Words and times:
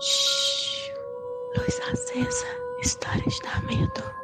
Shhh. 0.00 0.92
Luz 1.56 1.80
acesa. 1.92 2.46
Histórias 2.80 3.38
da 3.40 3.60
medo. 3.62 4.18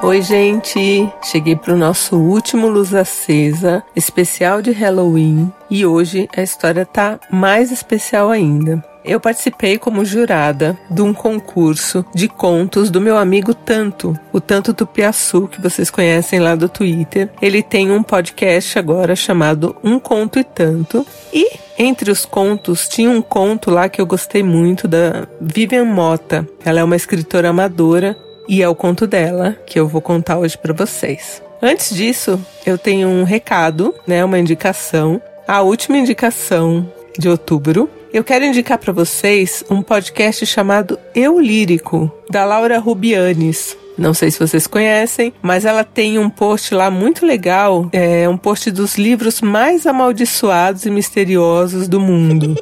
Oi, 0.00 0.22
gente! 0.22 1.12
Cheguei 1.22 1.54
para 1.54 1.74
o 1.74 1.76
nosso 1.76 2.16
último 2.16 2.68
Luz 2.68 2.94
Acesa, 2.94 3.84
especial 3.94 4.62
de 4.62 4.70
Halloween, 4.70 5.52
e 5.68 5.84
hoje 5.84 6.28
a 6.34 6.40
história 6.40 6.86
tá 6.86 7.20
mais 7.30 7.70
especial 7.70 8.30
ainda. 8.30 8.82
Eu 9.08 9.18
participei 9.18 9.78
como 9.78 10.04
jurada 10.04 10.78
de 10.90 11.00
um 11.00 11.14
concurso 11.14 12.04
de 12.14 12.28
contos 12.28 12.90
do 12.90 13.00
meu 13.00 13.16
amigo 13.16 13.54
Tanto, 13.54 14.14
o 14.30 14.38
Tanto 14.38 14.74
Tupiaçu, 14.74 15.48
que 15.48 15.62
vocês 15.62 15.90
conhecem 15.90 16.38
lá 16.38 16.54
do 16.54 16.68
Twitter. 16.68 17.30
Ele 17.40 17.62
tem 17.62 17.90
um 17.90 18.02
podcast 18.02 18.78
agora 18.78 19.16
chamado 19.16 19.74
Um 19.82 19.98
Conto 19.98 20.38
e 20.38 20.44
Tanto. 20.44 21.06
E 21.32 21.52
entre 21.78 22.10
os 22.10 22.26
contos 22.26 22.86
tinha 22.86 23.08
um 23.08 23.22
conto 23.22 23.70
lá 23.70 23.88
que 23.88 23.98
eu 23.98 24.04
gostei 24.04 24.42
muito 24.42 24.86
da 24.86 25.26
Vivian 25.40 25.86
Mota. 25.86 26.46
Ela 26.62 26.80
é 26.80 26.84
uma 26.84 26.96
escritora 26.96 27.48
amadora 27.48 28.14
e 28.46 28.62
é 28.62 28.68
o 28.68 28.74
conto 28.74 29.06
dela 29.06 29.56
que 29.66 29.80
eu 29.80 29.88
vou 29.88 30.02
contar 30.02 30.36
hoje 30.36 30.58
para 30.58 30.74
vocês. 30.74 31.42
Antes 31.62 31.96
disso, 31.96 32.38
eu 32.66 32.76
tenho 32.76 33.08
um 33.08 33.24
recado, 33.24 33.94
né, 34.06 34.22
uma 34.22 34.38
indicação, 34.38 35.18
a 35.46 35.62
última 35.62 35.96
indicação 35.96 36.86
de 37.18 37.26
outubro. 37.26 37.88
Eu 38.12 38.24
quero 38.24 38.44
indicar 38.44 38.78
para 38.78 38.92
vocês 38.92 39.62
um 39.68 39.82
podcast 39.82 40.46
chamado 40.46 40.98
Eu 41.14 41.38
Lírico, 41.38 42.10
da 42.30 42.42
Laura 42.42 42.78
Rubianes. 42.78 43.76
Não 43.98 44.14
sei 44.14 44.30
se 44.30 44.38
vocês 44.38 44.66
conhecem, 44.66 45.32
mas 45.42 45.66
ela 45.66 45.84
tem 45.84 46.18
um 46.18 46.30
post 46.30 46.74
lá 46.74 46.90
muito 46.90 47.26
legal, 47.26 47.88
é 47.92 48.26
um 48.26 48.38
post 48.38 48.70
dos 48.70 48.96
livros 48.96 49.42
mais 49.42 49.86
amaldiçoados 49.86 50.86
e 50.86 50.90
misteriosos 50.90 51.86
do 51.86 52.00
mundo. 52.00 52.54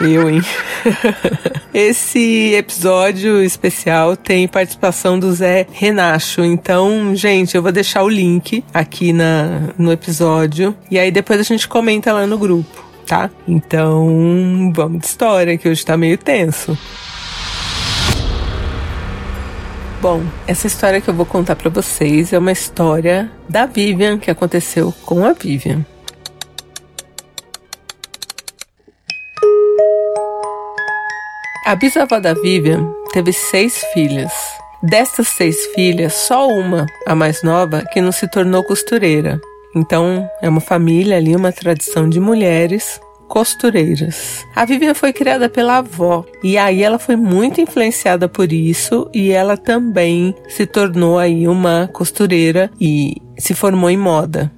Eu, 0.00 0.28
hein? 0.30 0.42
Esse 1.74 2.54
episódio 2.54 3.42
especial 3.42 4.16
tem 4.16 4.46
participação 4.46 5.18
do 5.18 5.32
Zé 5.32 5.66
Renacho. 5.72 6.44
Então, 6.44 7.14
gente, 7.16 7.56
eu 7.56 7.62
vou 7.62 7.72
deixar 7.72 8.02
o 8.04 8.08
link 8.08 8.62
aqui 8.72 9.12
na, 9.12 9.70
no 9.76 9.90
episódio. 9.90 10.76
E 10.88 10.98
aí 10.98 11.10
depois 11.10 11.40
a 11.40 11.42
gente 11.42 11.66
comenta 11.66 12.12
lá 12.12 12.26
no 12.26 12.38
grupo, 12.38 12.84
tá? 13.06 13.30
Então, 13.46 14.72
vamos 14.74 15.00
de 15.00 15.06
história, 15.06 15.56
que 15.56 15.68
hoje 15.68 15.84
tá 15.84 15.96
meio 15.96 16.18
tenso. 16.18 16.76
Bom, 20.00 20.22
essa 20.46 20.66
história 20.66 21.00
que 21.00 21.08
eu 21.08 21.14
vou 21.14 21.24
contar 21.24 21.56
para 21.56 21.70
vocês 21.70 22.32
é 22.32 22.38
uma 22.38 22.52
história 22.52 23.30
da 23.48 23.64
Vivian 23.64 24.18
que 24.18 24.30
aconteceu 24.30 24.92
com 25.06 25.24
a 25.24 25.32
Vivian. 25.32 25.84
A 31.64 31.74
bisavó 31.74 32.20
da 32.20 32.34
Vivian 32.34 32.86
teve 33.14 33.32
seis 33.32 33.82
filhas. 33.94 34.32
Destas 34.82 35.28
seis 35.28 35.56
filhas, 35.74 36.12
só 36.12 36.46
uma, 36.46 36.84
a 37.06 37.14
mais 37.14 37.42
nova, 37.42 37.82
que 37.90 38.02
não 38.02 38.12
se 38.12 38.28
tornou 38.28 38.62
costureira. 38.62 39.40
Então, 39.74 40.28
é 40.40 40.48
uma 40.48 40.60
família 40.60 41.16
ali, 41.16 41.34
uma 41.34 41.52
tradição 41.52 42.08
de 42.08 42.20
mulheres 42.20 43.00
costureiras. 43.28 44.46
A 44.54 44.64
Vivian 44.64 44.94
foi 44.94 45.12
criada 45.12 45.48
pela 45.48 45.78
avó 45.78 46.24
e 46.42 46.56
aí 46.56 46.82
ela 46.82 46.98
foi 46.98 47.16
muito 47.16 47.60
influenciada 47.60 48.28
por 48.28 48.52
isso 48.52 49.08
e 49.12 49.30
ela 49.30 49.56
também 49.56 50.34
se 50.48 50.66
tornou 50.66 51.18
aí 51.18 51.48
uma 51.48 51.88
costureira 51.92 52.70
e 52.80 53.20
se 53.36 53.54
formou 53.54 53.90
em 53.90 53.96
moda. 53.96 54.52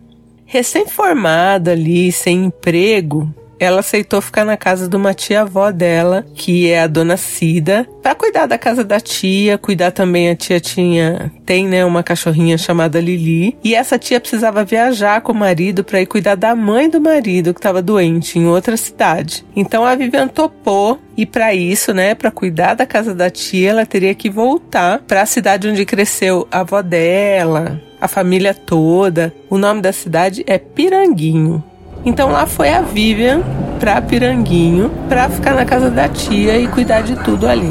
Recém-formada 0.44 1.72
ali, 1.72 2.12
sem 2.12 2.44
emprego, 2.44 3.32
ela 3.58 3.80
aceitou 3.80 4.20
ficar 4.20 4.44
na 4.44 4.56
casa 4.56 4.88
de 4.88 4.96
uma 4.96 5.14
tia-avó 5.14 5.70
dela, 5.70 6.24
que 6.34 6.68
é 6.70 6.80
a 6.80 6.86
dona 6.86 7.16
Cida, 7.16 7.86
para 8.02 8.14
cuidar 8.14 8.46
da 8.46 8.58
casa 8.58 8.84
da 8.84 9.00
tia, 9.00 9.58
cuidar 9.58 9.90
também 9.90 10.30
a 10.30 10.36
tia 10.36 10.60
tinha, 10.60 11.32
tem, 11.44 11.66
né, 11.66 11.84
uma 11.84 12.02
cachorrinha 12.02 12.58
chamada 12.58 13.00
Lili, 13.00 13.56
e 13.64 13.74
essa 13.74 13.98
tia 13.98 14.20
precisava 14.20 14.64
viajar 14.64 15.20
com 15.20 15.32
o 15.32 15.34
marido 15.34 15.82
para 15.82 16.00
ir 16.00 16.06
cuidar 16.06 16.34
da 16.34 16.54
mãe 16.54 16.88
do 16.88 17.00
marido 17.00 17.52
que 17.52 17.58
estava 17.58 17.82
doente 17.82 18.38
em 18.38 18.46
outra 18.46 18.76
cidade. 18.76 19.44
Então 19.54 19.84
a 19.84 19.94
Vivian 19.94 20.28
topou 20.28 21.00
e 21.16 21.24
para 21.24 21.54
isso, 21.54 21.94
né, 21.94 22.14
para 22.14 22.30
cuidar 22.30 22.74
da 22.74 22.86
casa 22.86 23.14
da 23.14 23.30
tia, 23.30 23.70
ela 23.70 23.86
teria 23.86 24.14
que 24.14 24.28
voltar 24.28 25.00
para 25.00 25.22
a 25.22 25.26
cidade 25.26 25.68
onde 25.68 25.84
cresceu 25.84 26.46
a 26.50 26.60
avó 26.60 26.82
dela, 26.82 27.80
a 28.00 28.06
família 28.06 28.52
toda. 28.52 29.32
O 29.48 29.56
nome 29.56 29.80
da 29.80 29.92
cidade 29.92 30.44
é 30.46 30.58
Piranguinho. 30.58 31.64
Então 32.06 32.30
lá 32.30 32.46
foi 32.46 32.68
a 32.68 32.82
Vivian 32.82 33.42
pra 33.80 34.00
Piranguinho 34.00 34.92
pra 35.08 35.28
ficar 35.28 35.54
na 35.56 35.64
casa 35.64 35.90
da 35.90 36.08
tia 36.08 36.56
e 36.56 36.68
cuidar 36.68 37.00
de 37.00 37.16
tudo 37.16 37.48
ali. 37.48 37.68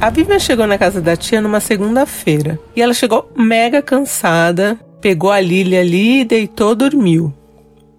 A 0.00 0.08
Vivian 0.08 0.38
chegou 0.38 0.68
na 0.68 0.78
casa 0.78 1.00
da 1.00 1.16
tia 1.16 1.40
numa 1.40 1.58
segunda-feira 1.58 2.60
e 2.76 2.80
ela 2.80 2.94
chegou 2.94 3.28
mega 3.36 3.82
cansada, 3.82 4.78
pegou 5.00 5.32
a 5.32 5.40
Lily 5.40 5.76
ali, 5.76 6.24
deitou, 6.24 6.76
dormiu. 6.76 7.34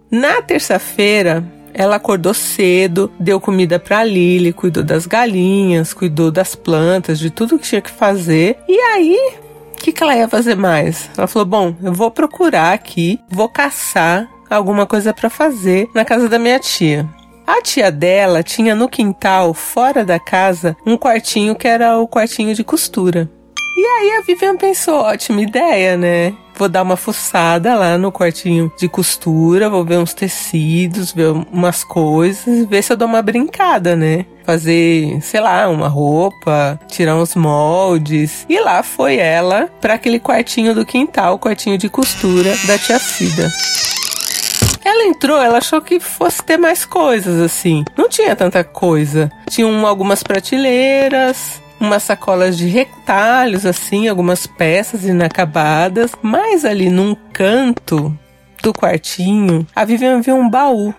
Na 0.09 0.41
terça-feira, 0.41 1.43
ela 1.73 1.97
acordou 1.97 2.33
cedo, 2.33 3.11
deu 3.19 3.41
comida 3.41 3.77
para 3.77 4.05
Lily, 4.05 4.53
cuidou 4.53 4.83
das 4.83 5.05
galinhas, 5.05 5.93
cuidou 5.93 6.31
das 6.31 6.55
plantas, 6.55 7.19
de 7.19 7.29
tudo 7.29 7.59
que 7.59 7.67
tinha 7.67 7.81
que 7.81 7.91
fazer. 7.91 8.55
E 8.69 8.79
aí 8.79 9.33
que, 9.85 9.91
que 9.91 10.03
ela 10.03 10.15
ia 10.15 10.27
fazer 10.27 10.55
mais? 10.55 11.09
Ela 11.15 11.27
falou: 11.27 11.45
Bom, 11.45 11.75
eu 11.83 11.93
vou 11.93 12.09
procurar 12.09 12.73
aqui, 12.73 13.19
vou 13.29 13.47
caçar 13.47 14.27
alguma 14.49 14.85
coisa 14.87 15.13
para 15.13 15.29
fazer 15.29 15.89
na 15.93 16.03
casa 16.03 16.27
da 16.27 16.39
minha 16.39 16.59
tia. 16.59 17.07
A 17.45 17.61
tia 17.61 17.91
dela 17.91 18.41
tinha 18.41 18.73
no 18.73 18.89
quintal, 18.89 19.53
fora 19.53 20.03
da 20.03 20.19
casa, 20.19 20.75
um 20.85 20.97
quartinho 20.97 21.55
que 21.55 21.67
era 21.67 21.99
o 21.99 22.07
quartinho 22.07 22.55
de 22.55 22.63
costura. 22.63 23.29
E 23.77 23.85
aí 23.85 24.11
a 24.17 24.21
Vivian 24.21 24.55
pensou, 24.55 25.01
ótima 25.01 25.41
ideia, 25.41 25.97
né? 25.97 26.33
Vou 26.57 26.69
dar 26.69 26.81
uma 26.81 26.95
fuçada 26.95 27.75
lá 27.75 27.97
no 27.97 28.09
quartinho 28.09 28.71
de 28.77 28.87
costura, 28.87 29.69
vou 29.69 29.83
ver 29.83 29.97
uns 29.97 30.13
tecidos, 30.13 31.11
ver 31.11 31.31
umas 31.51 31.83
coisas, 31.83 32.65
ver 32.67 32.81
se 32.81 32.93
eu 32.93 32.97
dou 32.97 33.05
uma 33.05 33.21
brincada, 33.21 33.93
né? 33.93 34.25
Fazer, 34.45 35.19
sei 35.21 35.41
lá, 35.41 35.67
uma 35.67 35.89
roupa, 35.89 36.79
tirar 36.87 37.17
uns 37.17 37.35
moldes. 37.35 38.45
E 38.47 38.57
lá 38.61 38.81
foi 38.81 39.17
ela 39.17 39.69
para 39.81 39.95
aquele 39.95 40.19
quartinho 40.19 40.73
do 40.73 40.85
quintal, 40.85 41.37
quartinho 41.37 41.77
de 41.77 41.89
costura 41.89 42.55
da 42.65 42.77
tia 42.77 42.97
Cida. 42.97 43.51
Ela 44.85 45.03
entrou, 45.07 45.41
ela 45.41 45.57
achou 45.57 45.81
que 45.81 45.99
fosse 45.99 46.41
ter 46.43 46.57
mais 46.57 46.85
coisas 46.85 47.41
assim. 47.41 47.83
Não 47.97 48.07
tinha 48.07 48.35
tanta 48.35 48.63
coisa. 48.63 49.29
Tinham 49.49 49.85
algumas 49.85 50.23
prateleiras, 50.23 51.59
umas 51.79 52.03
sacolas 52.03 52.57
de 52.57 52.67
retalhos, 52.67 53.65
assim, 53.65 54.07
algumas 54.07 54.47
peças 54.47 55.03
inacabadas, 55.03 56.11
mas 56.21 56.65
ali 56.65 56.89
num 56.89 57.15
canto 57.33 58.17
do 58.61 58.73
quartinho, 58.73 59.67
a 59.75 59.85
Vivian 59.85 60.21
viu 60.21 60.35
um 60.35 60.49
baú. 60.49 60.93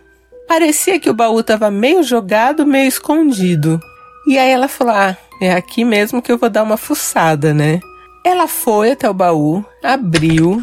Parecia 0.46 1.00
que 1.00 1.10
o 1.10 1.14
baú 1.14 1.40
estava 1.40 1.70
meio 1.70 2.02
jogado, 2.02 2.66
meio 2.66 2.86
escondido. 2.86 3.80
E 4.28 4.38
aí 4.38 4.50
ela 4.50 4.68
falou: 4.68 4.94
Ah, 4.94 5.16
é 5.40 5.52
aqui 5.52 5.84
mesmo 5.84 6.22
que 6.22 6.30
eu 6.30 6.38
vou 6.38 6.48
dar 6.48 6.62
uma 6.62 6.76
fuçada, 6.76 7.52
né? 7.52 7.80
Ela 8.24 8.46
foi 8.46 8.92
até 8.92 9.08
o 9.08 9.14
baú, 9.14 9.64
abriu. 9.82 10.62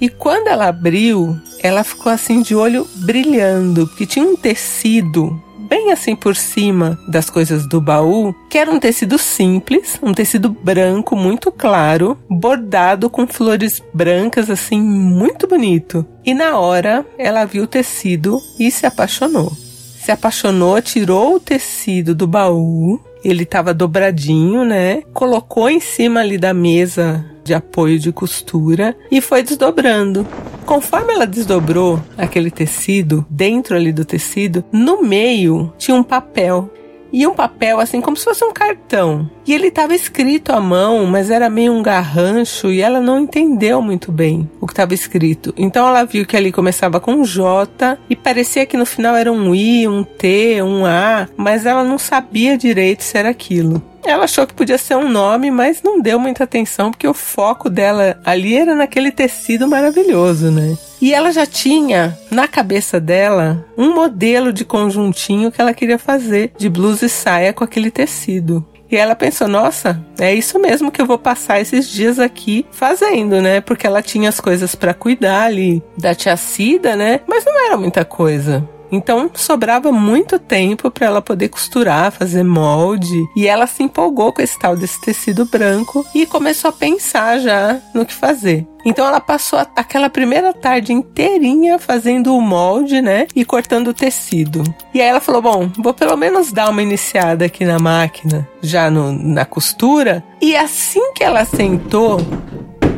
E 0.00 0.08
quando 0.08 0.48
ela 0.48 0.68
abriu, 0.68 1.36
ela 1.62 1.82
ficou 1.82 2.12
assim 2.12 2.42
de 2.42 2.54
olho 2.54 2.86
brilhando, 2.96 3.86
porque 3.86 4.06
tinha 4.06 4.24
um 4.24 4.36
tecido 4.36 5.42
bem 5.58 5.92
assim 5.92 6.14
por 6.14 6.36
cima 6.36 6.98
das 7.08 7.30
coisas 7.30 7.66
do 7.68 7.80
baú, 7.80 8.34
que 8.48 8.58
era 8.58 8.70
um 8.70 8.78
tecido 8.78 9.18
simples, 9.18 9.98
um 10.02 10.12
tecido 10.12 10.48
branco 10.48 11.16
muito 11.16 11.50
claro, 11.50 12.18
bordado 12.28 13.08
com 13.10 13.26
flores 13.26 13.82
brancas 13.92 14.50
assim 14.50 14.80
muito 14.80 15.46
bonito. 15.46 16.06
E 16.24 16.34
na 16.34 16.58
hora 16.58 17.04
ela 17.18 17.44
viu 17.44 17.64
o 17.64 17.68
tecido 17.68 18.40
e 18.58 18.70
se 18.70 18.86
apaixonou. 18.86 19.52
Se 19.98 20.12
apaixonou, 20.12 20.80
tirou 20.80 21.34
o 21.34 21.40
tecido 21.40 22.14
do 22.14 22.28
baú, 22.28 23.00
ele 23.24 23.42
estava 23.42 23.74
dobradinho, 23.74 24.64
né? 24.64 25.02
Colocou 25.12 25.68
em 25.68 25.80
cima 25.80 26.20
ali 26.20 26.38
da 26.38 26.54
mesa 26.54 27.24
de 27.42 27.52
apoio 27.54 27.98
de 27.98 28.12
costura 28.12 28.96
e 29.10 29.20
foi 29.20 29.42
desdobrando. 29.42 30.26
Conforme 30.66 31.14
ela 31.14 31.26
desdobrou 31.26 32.02
aquele 32.18 32.50
tecido, 32.50 33.24
dentro 33.30 33.76
ali 33.76 33.92
do 33.92 34.04
tecido, 34.04 34.64
no 34.72 35.00
meio 35.00 35.72
tinha 35.78 35.96
um 35.96 36.02
papel. 36.02 36.68
e 37.12 37.24
um 37.26 37.34
papel 37.34 37.78
assim 37.78 38.00
como 38.00 38.16
se 38.16 38.24
fosse 38.24 38.44
um 38.44 38.52
cartão. 38.52 39.30
E 39.46 39.54
ele 39.54 39.68
estava 39.68 39.94
escrito 39.94 40.52
à 40.52 40.60
mão, 40.60 41.06
mas 41.06 41.30
era 41.30 41.48
meio 41.48 41.72
um 41.72 41.80
garrancho 41.82 42.68
e 42.68 42.80
ela 42.80 43.00
não 43.00 43.20
entendeu 43.20 43.80
muito 43.80 44.10
bem 44.10 44.50
o 44.60 44.66
que 44.66 44.72
estava 44.72 44.92
escrito. 44.92 45.54
Então 45.56 45.86
ela 45.86 46.04
viu 46.04 46.26
que 46.26 46.36
ali 46.36 46.50
começava 46.50 46.98
com 46.98 47.22
J 47.22 47.96
e 48.10 48.16
parecia 48.16 48.66
que 48.66 48.76
no 48.76 48.84
final 48.84 49.14
era 49.14 49.32
um 49.32 49.54
I, 49.54 49.86
um 49.86 50.02
T, 50.02 50.60
um 50.62 50.84
A, 50.84 51.28
mas 51.36 51.64
ela 51.64 51.84
não 51.84 51.96
sabia 51.96 52.58
direito 52.58 53.04
se 53.04 53.16
era 53.16 53.30
aquilo. 53.30 53.80
Ela 54.06 54.24
achou 54.24 54.46
que 54.46 54.54
podia 54.54 54.78
ser 54.78 54.96
um 54.96 55.08
nome, 55.08 55.50
mas 55.50 55.82
não 55.82 56.00
deu 56.00 56.18
muita 56.18 56.44
atenção 56.44 56.90
porque 56.90 57.08
o 57.08 57.14
foco 57.14 57.68
dela 57.68 58.18
ali 58.24 58.56
era 58.56 58.74
naquele 58.74 59.10
tecido 59.10 59.66
maravilhoso, 59.66 60.50
né? 60.50 60.76
E 61.00 61.12
ela 61.12 61.30
já 61.30 61.44
tinha 61.44 62.16
na 62.30 62.48
cabeça 62.48 62.98
dela 62.98 63.66
um 63.76 63.94
modelo 63.94 64.52
de 64.52 64.64
conjuntinho 64.64 65.52
que 65.52 65.60
ela 65.60 65.74
queria 65.74 65.98
fazer 65.98 66.52
de 66.56 66.68
blusa 66.68 67.06
e 67.06 67.08
saia 67.08 67.52
com 67.52 67.64
aquele 67.64 67.90
tecido. 67.90 68.64
E 68.90 68.96
ela 68.96 69.16
pensou, 69.16 69.48
nossa, 69.48 70.00
é 70.18 70.32
isso 70.32 70.58
mesmo 70.60 70.92
que 70.92 71.02
eu 71.02 71.06
vou 71.06 71.18
passar 71.18 71.60
esses 71.60 71.88
dias 71.88 72.18
aqui 72.18 72.64
fazendo, 72.70 73.42
né? 73.42 73.60
Porque 73.60 73.86
ela 73.86 74.00
tinha 74.00 74.28
as 74.28 74.38
coisas 74.38 74.74
para 74.74 74.94
cuidar 74.94 75.42
ali 75.42 75.82
da 75.98 76.14
tia 76.14 76.36
Cida, 76.36 76.94
né? 76.94 77.20
Mas 77.26 77.44
não 77.44 77.66
era 77.66 77.76
muita 77.76 78.04
coisa. 78.04 78.66
Então 78.90 79.30
sobrava 79.34 79.90
muito 79.92 80.38
tempo 80.38 80.90
para 80.90 81.06
ela 81.06 81.22
poder 81.22 81.48
costurar, 81.48 82.12
fazer 82.12 82.42
molde, 82.42 83.24
e 83.36 83.46
ela 83.46 83.66
se 83.66 83.82
empolgou 83.82 84.32
com 84.32 84.42
esse 84.42 84.58
tal 84.58 84.76
desse 84.76 85.00
tecido 85.00 85.44
branco 85.44 86.04
e 86.14 86.26
começou 86.26 86.70
a 86.70 86.72
pensar 86.72 87.38
já 87.38 87.78
no 87.94 88.06
que 88.06 88.14
fazer. 88.14 88.66
Então 88.86 89.04
ela 89.04 89.20
passou 89.20 89.58
aquela 89.74 90.08
primeira 90.08 90.52
tarde 90.52 90.92
inteirinha 90.92 91.76
fazendo 91.76 92.36
o 92.36 92.40
molde, 92.40 93.02
né? 93.02 93.26
E 93.34 93.44
cortando 93.44 93.88
o 93.88 93.94
tecido. 93.94 94.62
E 94.94 95.00
aí 95.00 95.08
ela 95.08 95.20
falou: 95.20 95.42
Bom, 95.42 95.68
vou 95.76 95.92
pelo 95.92 96.16
menos 96.16 96.52
dar 96.52 96.70
uma 96.70 96.82
iniciada 96.82 97.46
aqui 97.46 97.64
na 97.64 97.80
máquina, 97.80 98.48
já 98.62 98.88
no, 98.88 99.10
na 99.10 99.44
costura. 99.44 100.22
E 100.40 100.56
assim 100.56 101.12
que 101.14 101.24
ela 101.24 101.44
sentou, 101.44 102.20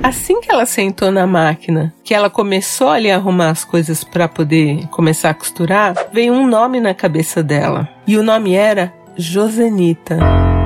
Assim 0.02 0.40
que 0.40 0.50
ela 0.50 0.64
sentou 0.64 1.10
na 1.10 1.26
máquina, 1.26 1.92
que 2.04 2.14
ela 2.14 2.30
começou 2.30 2.88
ali 2.88 3.10
a 3.10 3.16
arrumar 3.16 3.50
as 3.50 3.64
coisas 3.64 4.04
para 4.04 4.28
poder 4.28 4.86
começar 4.88 5.30
a 5.30 5.34
costurar, 5.34 5.94
veio 6.12 6.32
um 6.32 6.46
nome 6.46 6.80
na 6.80 6.94
cabeça 6.94 7.42
dela. 7.42 7.88
E 8.06 8.16
o 8.16 8.22
nome 8.22 8.54
era 8.54 8.92
Josenita. 9.16 10.18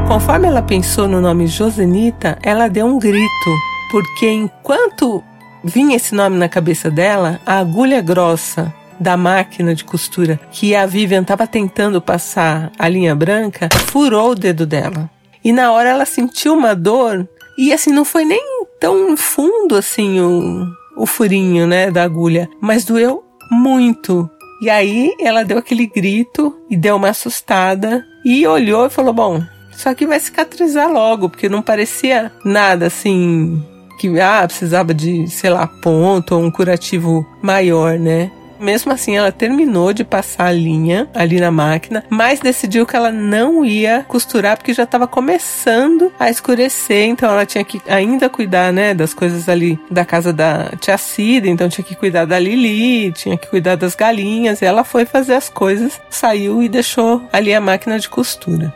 Conforme 0.06 0.46
ela 0.46 0.60
pensou 0.60 1.08
no 1.08 1.20
nome 1.20 1.46
Josenita, 1.46 2.38
ela 2.42 2.68
deu 2.68 2.86
um 2.86 2.98
grito, 2.98 3.50
porque 3.90 4.30
enquanto 4.30 5.24
vinha 5.64 5.96
esse 5.96 6.14
nome 6.14 6.36
na 6.36 6.48
cabeça 6.48 6.90
dela, 6.90 7.40
a 7.46 7.58
agulha 7.58 8.02
grossa 8.02 8.72
da 9.00 9.16
máquina 9.16 9.74
de 9.74 9.84
costura 9.84 10.38
que 10.50 10.76
a 10.76 10.86
Vivian 10.86 11.22
estava 11.22 11.46
tentando 11.46 12.00
passar 12.00 12.70
a 12.78 12.88
linha 12.88 13.14
branca 13.14 13.68
furou 13.86 14.30
o 14.30 14.34
dedo 14.34 14.66
dela. 14.66 15.10
E 15.42 15.52
na 15.52 15.72
hora 15.72 15.88
ela 15.88 16.04
sentiu 16.04 16.54
uma 16.54 16.74
dor 16.74 17.26
e 17.58 17.72
assim 17.72 17.90
não 17.90 18.04
foi 18.04 18.24
nem 18.24 18.51
tão 18.82 19.16
fundo 19.16 19.76
assim 19.76 20.20
o, 20.20 20.66
o 20.96 21.06
furinho, 21.06 21.68
né, 21.68 21.88
da 21.88 22.02
agulha, 22.02 22.50
mas 22.60 22.84
doeu 22.84 23.22
muito. 23.48 24.28
E 24.60 24.68
aí 24.68 25.14
ela 25.20 25.44
deu 25.44 25.58
aquele 25.58 25.86
grito 25.86 26.52
e 26.68 26.76
deu 26.76 26.96
uma 26.96 27.10
assustada 27.10 28.04
e 28.24 28.44
olhou 28.44 28.86
e 28.86 28.90
falou: 28.90 29.12
Bom, 29.12 29.40
isso 29.70 29.88
aqui 29.88 30.04
vai 30.04 30.18
cicatrizar 30.18 30.90
logo, 30.90 31.28
porque 31.28 31.48
não 31.48 31.62
parecia 31.62 32.32
nada 32.44 32.86
assim 32.86 33.64
que 34.00 34.18
ah, 34.18 34.42
precisava 34.44 34.92
de, 34.92 35.28
sei 35.28 35.50
lá, 35.50 35.68
ponto 35.80 36.34
ou 36.34 36.42
um 36.42 36.50
curativo 36.50 37.24
maior, 37.40 37.96
né? 38.00 38.32
Mesmo 38.62 38.92
assim, 38.92 39.16
ela 39.16 39.32
terminou 39.32 39.92
de 39.92 40.04
passar 40.04 40.46
a 40.46 40.52
linha 40.52 41.08
ali 41.12 41.40
na 41.40 41.50
máquina, 41.50 42.04
mas 42.08 42.38
decidiu 42.38 42.86
que 42.86 42.94
ela 42.94 43.10
não 43.10 43.64
ia 43.64 44.04
costurar 44.06 44.56
porque 44.56 44.72
já 44.72 44.84
estava 44.84 45.08
começando 45.08 46.12
a 46.18 46.30
escurecer, 46.30 47.06
então 47.06 47.28
ela 47.28 47.44
tinha 47.44 47.64
que 47.64 47.82
ainda 47.88 48.28
cuidar, 48.28 48.72
né, 48.72 48.94
das 48.94 49.12
coisas 49.12 49.48
ali 49.48 49.78
da 49.90 50.04
casa 50.04 50.32
da 50.32 50.70
tia 50.80 50.96
Cida, 50.96 51.48
então 51.48 51.68
tinha 51.68 51.84
que 51.84 51.96
cuidar 51.96 52.24
da 52.24 52.38
Lili, 52.38 53.10
tinha 53.10 53.36
que 53.36 53.48
cuidar 53.48 53.74
das 53.74 53.96
galinhas, 53.96 54.62
e 54.62 54.64
ela 54.64 54.84
foi 54.84 55.04
fazer 55.04 55.34
as 55.34 55.48
coisas, 55.48 56.00
saiu 56.08 56.62
e 56.62 56.68
deixou 56.68 57.20
ali 57.32 57.52
a 57.52 57.60
máquina 57.60 57.98
de 57.98 58.08
costura. 58.08 58.72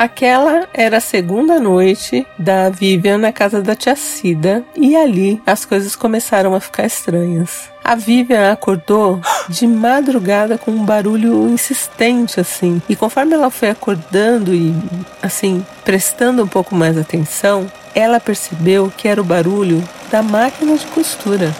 Aquela 0.00 0.66
era 0.72 0.96
a 0.96 1.00
segunda 1.00 1.60
noite 1.60 2.26
da 2.38 2.70
Vivian 2.70 3.18
na 3.18 3.32
casa 3.32 3.60
da 3.60 3.76
tia 3.76 3.94
Cida 3.94 4.64
e 4.74 4.96
ali 4.96 5.42
as 5.46 5.66
coisas 5.66 5.94
começaram 5.94 6.54
a 6.54 6.60
ficar 6.60 6.86
estranhas. 6.86 7.70
A 7.90 7.96
Vivian 7.96 8.52
acordou 8.52 9.20
de 9.48 9.66
madrugada 9.66 10.56
com 10.56 10.70
um 10.70 10.84
barulho 10.84 11.48
insistente, 11.48 12.38
assim. 12.38 12.80
E 12.88 12.94
conforme 12.94 13.34
ela 13.34 13.50
foi 13.50 13.68
acordando 13.68 14.54
e, 14.54 14.72
assim, 15.20 15.66
prestando 15.84 16.44
um 16.44 16.46
pouco 16.46 16.72
mais 16.72 16.96
atenção, 16.96 17.66
ela 17.92 18.20
percebeu 18.20 18.92
que 18.96 19.08
era 19.08 19.20
o 19.20 19.24
barulho 19.24 19.82
da 20.08 20.22
máquina 20.22 20.76
de 20.76 20.86
costura. 20.86 21.52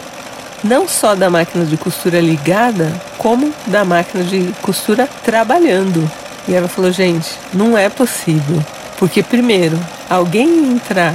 Não 0.63 0.87
só 0.87 1.15
da 1.15 1.29
máquina 1.29 1.65
de 1.65 1.75
costura 1.75 2.21
ligada, 2.21 2.89
como 3.17 3.53
da 3.67 3.83
máquina 3.83 4.23
de 4.23 4.53
costura 4.61 5.09
trabalhando. 5.25 6.09
E 6.47 6.53
ela 6.53 6.69
falou: 6.69 6.93
gente, 6.93 7.29
não 7.53 7.77
é 7.77 7.89
possível. 7.89 8.63
Porque, 8.97 9.21
primeiro, 9.21 9.77
alguém 10.09 10.71
entrar 10.71 11.13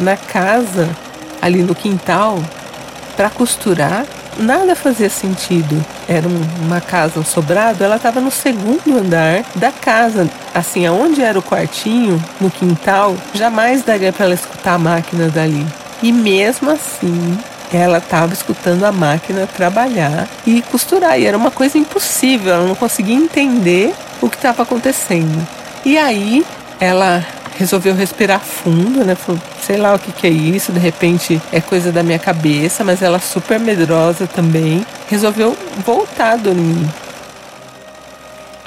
na 0.00 0.16
casa, 0.16 0.88
ali 1.42 1.62
no 1.62 1.74
quintal, 1.74 2.42
para 3.14 3.28
costurar 3.28 4.06
nada 4.38 4.74
fazia 4.74 5.08
sentido. 5.08 5.84
Era 6.08 6.26
uma 6.62 6.80
casa, 6.80 7.20
um 7.20 7.24
sobrado, 7.24 7.82
ela 7.82 7.96
estava 7.96 8.20
no 8.20 8.30
segundo 8.30 8.98
andar 8.98 9.44
da 9.54 9.70
casa. 9.70 10.28
Assim, 10.54 10.86
aonde 10.86 11.22
era 11.22 11.38
o 11.38 11.42
quartinho, 11.42 12.22
no 12.40 12.50
quintal, 12.50 13.16
jamais 13.32 13.82
daria 13.82 14.12
para 14.12 14.26
ela 14.26 14.34
escutar 14.34 14.74
a 14.74 14.78
máquina 14.78 15.28
dali. 15.28 15.66
E 16.02 16.12
mesmo 16.12 16.70
assim, 16.70 17.38
ela 17.72 17.98
estava 17.98 18.32
escutando 18.32 18.84
a 18.84 18.92
máquina 18.92 19.46
trabalhar 19.46 20.28
e 20.46 20.62
costurar. 20.62 21.18
E 21.18 21.26
era 21.26 21.36
uma 21.36 21.50
coisa 21.50 21.78
impossível, 21.78 22.54
ela 22.54 22.66
não 22.66 22.74
conseguia 22.74 23.16
entender 23.16 23.94
o 24.20 24.28
que 24.28 24.36
estava 24.36 24.62
acontecendo. 24.62 25.46
E 25.84 25.98
aí, 25.98 26.44
ela 26.80 27.24
resolveu 27.58 27.94
respirar 27.94 28.40
fundo, 28.40 29.04
né? 29.04 29.14
Falou, 29.14 29.40
sei 29.64 29.78
lá 29.78 29.94
o 29.94 29.98
que, 29.98 30.12
que 30.12 30.26
é 30.26 30.30
isso, 30.30 30.72
de 30.72 30.78
repente 30.78 31.40
é 31.50 31.58
coisa 31.58 31.90
da 31.90 32.02
minha 32.02 32.18
cabeça, 32.18 32.84
mas 32.84 33.00
ela 33.00 33.18
super 33.18 33.58
medrosa 33.58 34.26
também. 34.26 34.84
Resolveu 35.08 35.56
voltar 35.84 36.32
a 36.32 36.36
dormir. 36.36 36.86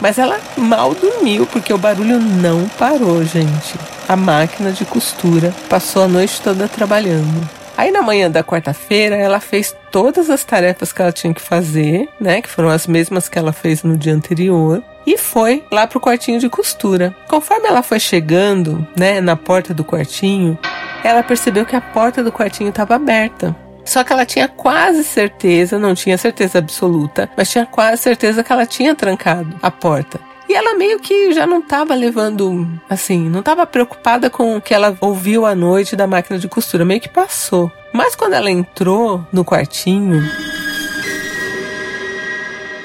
Mas 0.02 0.18
ela 0.18 0.40
mal 0.58 0.96
dormiu 0.96 1.46
porque 1.46 1.72
o 1.72 1.78
barulho 1.78 2.20
não 2.20 2.68
parou, 2.70 3.24
gente. 3.24 3.76
A 4.08 4.16
máquina 4.16 4.72
de 4.72 4.86
costura 4.86 5.54
passou 5.70 6.04
a 6.04 6.08
noite 6.08 6.42
toda 6.42 6.68
trabalhando. 6.68 7.48
Aí 7.78 7.92
na 7.92 8.02
manhã 8.02 8.30
da 8.30 8.44
quarta-feira 8.44 9.16
ela 9.16 9.40
fez 9.40 9.76
todas 9.92 10.32
as 10.32 10.44
tarefas 10.44 10.92
que 10.92 11.00
ela 11.00 11.12
tinha 11.12 11.32
que 11.32 11.42
fazer, 11.42 12.10
né? 12.20 12.42
Que 12.42 12.50
foram 12.50 12.70
as 12.70 12.88
mesmas 12.88 13.30
que 13.30 13.38
ela 13.38 13.54
fez 13.54 13.84
no 13.84 13.96
dia 13.96 14.14
anterior 14.14 14.82
e 15.06 15.18
foi 15.18 15.64
lá 15.72 15.88
pro 15.88 16.02
quartinho 16.02 16.40
de 16.40 16.50
costura. 16.50 17.16
Conforme 17.30 17.68
ela 17.68 17.82
foi 17.82 18.00
chegando, 18.00 18.86
né, 18.94 19.22
na 19.22 19.38
porta 19.38 19.74
do 19.74 19.86
quartinho, 19.86 20.60
ela 21.04 21.24
percebeu 21.24 21.66
que 21.66 21.76
a 21.76 21.82
porta 21.82 22.24
do 22.24 22.32
quartinho 22.32 22.70
estava 22.70 22.96
aberta. 22.96 23.56
Só 23.86 24.04
que 24.04 24.12
ela 24.12 24.26
tinha 24.26 24.50
quase 24.50 25.04
certeza, 25.04 25.80
não 25.80 25.96
tinha 25.96 26.18
certeza 26.18 26.60
absoluta, 26.60 27.30
mas 27.38 27.50
tinha 27.50 27.66
quase 27.66 28.02
certeza 28.02 28.44
que 28.44 28.52
ela 28.52 28.66
tinha 28.66 28.94
trancado 28.94 29.56
a 29.62 29.72
porta. 29.72 30.20
E 30.50 30.54
ela 30.54 30.76
meio 30.76 31.00
que 31.00 31.32
já 31.34 31.46
não 31.46 31.60
estava 31.60 31.94
levando, 31.94 32.68
assim, 32.90 33.30
não 33.30 33.40
estava 33.40 33.66
preocupada 33.66 34.30
com 34.30 34.58
o 34.58 34.62
que 34.62 34.74
ela 34.74 34.98
ouviu 35.02 35.46
à 35.46 35.54
noite 35.54 35.96
da 35.96 36.08
máquina 36.08 36.40
de 36.40 36.48
costura, 36.48 36.86
meio 36.86 37.02
que 37.02 37.10
passou. 37.10 37.72
Mas 37.94 38.16
quando 38.16 38.34
ela 38.34 38.50
entrou 38.52 39.26
no 39.32 39.44
quartinho, 39.44 40.22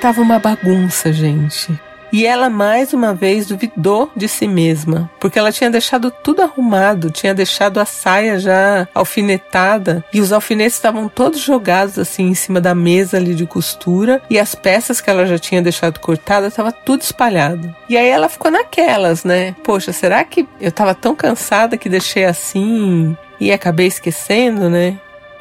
tava 0.01 0.21
uma 0.21 0.39
bagunça, 0.39 1.13
gente. 1.13 1.79
E 2.13 2.27
ela 2.27 2.51
mais 2.51 2.93
uma 2.93 3.15
vez 3.15 3.47
duvidou 3.47 4.13
de 4.15 4.29
si 4.29 4.47
mesma, 4.47 5.11
porque 5.19 5.39
ela 5.39 5.51
tinha 5.51 5.71
deixado 5.71 6.11
tudo 6.11 6.43
arrumado, 6.43 7.11
tinha 7.11 7.35
deixado 7.35 7.81
a 7.81 7.87
saia 7.87 8.39
já 8.39 8.87
alfinetada 8.95 10.05
e 10.13 10.21
os 10.21 10.31
alfinetes 10.31 10.75
estavam 10.75 11.09
todos 11.09 11.41
jogados 11.41 11.99
assim 11.99 12.29
em 12.29 12.35
cima 12.35 12.61
da 12.61 12.75
mesa 12.75 13.17
ali 13.17 13.35
de 13.35 13.47
costura 13.47 14.21
e 14.29 14.39
as 14.39 14.55
peças 14.55 15.01
que 15.01 15.09
ela 15.09 15.27
já 15.27 15.39
tinha 15.39 15.63
deixado 15.63 15.99
cortadas 16.01 16.53
estava 16.53 16.71
tudo 16.71 17.01
espalhado. 17.01 17.75
E 17.89 17.97
aí 17.97 18.09
ela 18.09 18.29
ficou 18.29 18.51
naquelas, 18.51 19.25
né? 19.25 19.55
Poxa, 19.65 19.93
será 19.93 20.23
que 20.23 20.47
eu 20.61 20.69
estava 20.69 20.95
tão 20.95 21.15
cansada 21.15 21.79
que 21.79 21.89
deixei 21.89 22.27
assim 22.27 23.17
e 23.41 23.51
acabei 23.51 23.87
esquecendo, 23.87 24.69
né? 24.69 24.99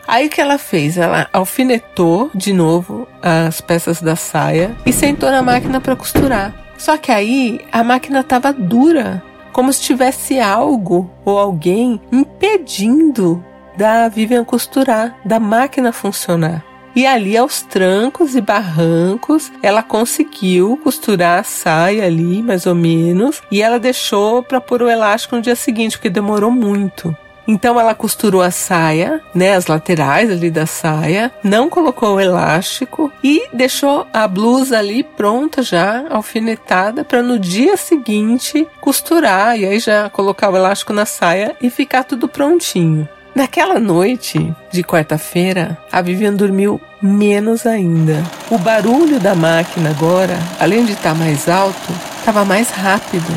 Aí 0.08 0.28
o 0.28 0.30
que 0.30 0.42
ela 0.42 0.58
fez? 0.58 0.98
Ela 0.98 1.28
alfinetou 1.32 2.32
de 2.34 2.54
novo 2.54 3.08
as 3.22 3.62
peças 3.62 4.02
da 4.02 4.16
saia 4.16 4.76
e 4.86 4.92
sentou 4.92 5.30
na 5.30 5.42
máquina 5.42 5.80
para 5.80 5.96
costurar. 5.96 6.61
Só 6.82 6.98
que 6.98 7.12
aí 7.12 7.62
a 7.72 7.84
máquina 7.84 8.22
estava 8.22 8.52
dura, 8.52 9.22
como 9.54 9.72
se 9.72 9.84
tivesse 9.84 10.40
algo 10.40 11.12
ou 11.24 11.38
alguém 11.38 12.02
impedindo 12.12 13.46
da 13.78 14.10
Vivian 14.10 14.44
costurar, 14.44 15.16
da 15.24 15.40
máquina 15.40 15.94
funcionar. 15.94 16.66
E 16.96 17.06
ali, 17.06 17.38
aos 17.38 17.62
trancos 17.62 18.36
e 18.36 18.42
barrancos, 18.42 19.52
ela 19.62 19.84
conseguiu 19.84 20.76
costurar 20.84 21.42
a 21.42 21.44
saia 21.44 22.04
ali, 22.04 22.42
mais 22.42 22.66
ou 22.66 22.74
menos, 22.74 23.44
e 23.52 23.62
ela 23.62 23.78
deixou 23.78 24.42
para 24.42 24.60
pôr 24.60 24.82
o 24.82 24.90
elástico 24.90 25.36
no 25.36 25.42
dia 25.44 25.56
seguinte, 25.56 25.98
porque 26.00 26.10
demorou 26.10 26.50
muito. 26.50 27.16
Então 27.48 27.80
ela 27.80 27.96
costurou 27.96 28.42
a 28.42 28.52
saia, 28.52 29.22
né, 29.34 29.56
as 29.56 29.68
laterais 29.68 30.30
ali 30.30 30.50
da 30.50 30.66
saia, 30.66 31.32
não 31.44 31.70
colocou 31.70 32.16
o 32.16 32.20
elástico 32.20 33.12
e 33.24 33.48
deixou 33.52 34.08
a 34.14 34.28
blusa 34.28 34.78
ali 34.78 35.04
pronta 35.04 35.62
já, 35.62 36.06
alfinetada, 36.10 37.04
para 37.04 37.22
no 37.22 37.40
dia 37.40 37.76
seguinte 37.78 38.68
costurar 38.80 39.58
e 39.60 39.66
aí 39.66 39.80
já 39.80 40.10
colocar 40.10 40.50
o 40.50 40.56
elástico 40.56 40.94
na 40.94 41.06
saia 41.06 41.56
e 41.62 41.70
ficar 41.70 42.04
tudo 42.04 42.28
prontinho. 42.28 43.08
Naquela 43.34 43.80
noite 43.80 44.54
de 44.72 44.84
quarta-feira, 44.84 45.78
a 45.90 46.02
Vivian 46.02 46.34
dormiu 46.34 46.82
menos 47.02 47.66
ainda. 47.66 48.22
O 48.50 48.58
barulho 48.58 49.22
da 49.22 49.34
máquina 49.34 49.90
agora, 49.90 50.38
além 50.60 50.84
de 50.84 50.92
estar 50.92 51.16
mais 51.16 51.48
alto, 51.48 51.94
estava 52.20 52.44
mais 52.44 52.70
rápido. 52.70 53.34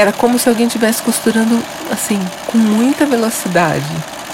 Era 0.00 0.12
como 0.14 0.38
se 0.38 0.48
alguém 0.48 0.66
estivesse 0.66 1.02
costurando 1.02 1.62
assim, 1.90 2.18
com 2.46 2.56
muita 2.56 3.04
velocidade. 3.04 3.84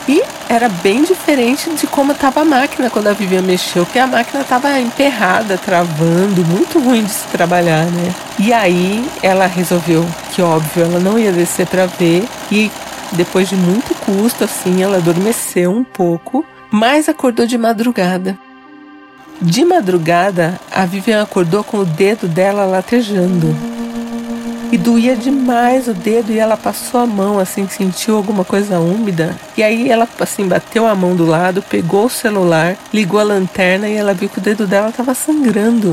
E 0.09 0.23
era 0.49 0.69
bem 0.69 1.03
diferente 1.03 1.69
de 1.71 1.89
como 1.89 2.13
estava 2.13 2.43
a 2.43 2.45
máquina 2.45 2.89
quando 2.89 3.09
a 3.09 3.13
Vivian 3.13 3.43
mexeu, 3.43 3.85
que 3.85 3.99
a 3.99 4.07
máquina 4.07 4.43
estava 4.43 4.79
emperrada, 4.79 5.59
travando, 5.59 6.45
muito 6.45 6.79
ruim 6.79 7.03
de 7.03 7.11
se 7.11 7.27
trabalhar, 7.27 7.85
né? 7.87 8.15
E 8.39 8.53
aí 8.53 9.05
ela 9.21 9.47
resolveu 9.47 10.07
que, 10.31 10.41
óbvio, 10.41 10.85
ela 10.85 11.01
não 11.01 11.19
ia 11.19 11.33
descer 11.33 11.67
para 11.67 11.87
ver 11.87 12.25
e 12.53 12.71
depois 13.11 13.49
de 13.49 13.57
muito 13.57 13.93
custo, 14.05 14.45
assim, 14.45 14.85
ela 14.85 14.99
adormeceu 14.99 15.73
um 15.73 15.83
pouco, 15.83 16.47
mas 16.71 17.09
acordou 17.09 17.45
de 17.45 17.59
madrugada. 17.59 18.39
De 19.43 19.65
madrugada, 19.65 20.61
a 20.73 20.87
Vivian 20.87 21.25
acordou 21.25 21.65
com 21.65 21.79
o 21.79 21.85
dedo 21.85 22.29
dela 22.29 22.65
latejando. 22.65 23.76
E 24.73 24.77
doía 24.77 25.15
demais 25.15 25.87
o 25.87 25.95
dedo 25.95 26.33
e 26.33 26.39
ela 26.39 26.57
passou 26.57 27.01
a 27.01 27.07
mão, 27.07 27.39
assim, 27.39 27.69
sentiu 27.69 28.17
alguma 28.17 28.45
coisa 28.45 28.81
úmida. 28.81 29.37
E 29.57 29.63
aí 29.63 29.89
ela, 29.89 30.09
assim, 30.19 30.47
bateu 30.47 30.87
a 30.87 30.95
mão 30.95 31.15
do 31.15 31.25
lado, 31.25 31.63
pegou 31.63 32.07
o 32.07 32.11
celular, 32.11 32.77
ligou 32.93 33.21
a 33.21 33.25
lanterna 33.25 33.89
e 33.89 33.95
ela 33.95 34.13
viu 34.13 34.29
que 34.29 34.39
o 34.39 34.43
dedo 34.43 34.67
dela 34.67 34.89
estava 34.89 35.15
sangrando. 35.15 35.93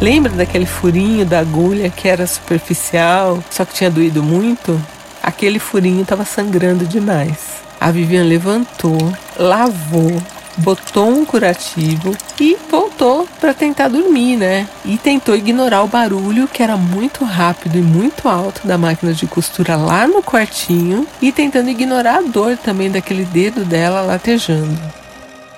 Lembra 0.00 0.32
daquele 0.32 0.66
furinho 0.66 1.24
da 1.24 1.38
agulha 1.38 1.88
que 1.88 2.08
era 2.08 2.26
superficial, 2.26 3.42
só 3.50 3.64
que 3.64 3.74
tinha 3.74 3.90
doído 3.90 4.22
muito? 4.22 4.80
Aquele 5.22 5.58
furinho 5.58 6.02
estava 6.02 6.24
sangrando 6.24 6.84
demais. 6.84 7.62
A 7.80 7.90
Vivian 7.90 8.24
levantou, 8.24 8.98
lavou, 9.38 10.20
botou 10.58 11.08
um 11.08 11.24
curativo 11.24 12.16
e 12.40 12.56
voltou 12.70 13.23
para 13.44 13.52
tentar 13.52 13.88
dormir, 13.88 14.38
né? 14.38 14.66
E 14.86 14.96
tentou 14.96 15.36
ignorar 15.36 15.82
o 15.82 15.86
barulho 15.86 16.48
que 16.48 16.62
era 16.62 16.78
muito 16.78 17.26
rápido 17.26 17.76
e 17.76 17.82
muito 17.82 18.26
alto 18.26 18.66
da 18.66 18.78
máquina 18.78 19.12
de 19.12 19.26
costura 19.26 19.76
lá 19.76 20.06
no 20.06 20.22
quartinho 20.22 21.06
e 21.20 21.30
tentando 21.30 21.68
ignorar 21.68 22.20
a 22.20 22.22
dor 22.22 22.56
também 22.56 22.90
daquele 22.90 23.26
dedo 23.26 23.62
dela 23.62 24.00
latejando. 24.00 24.80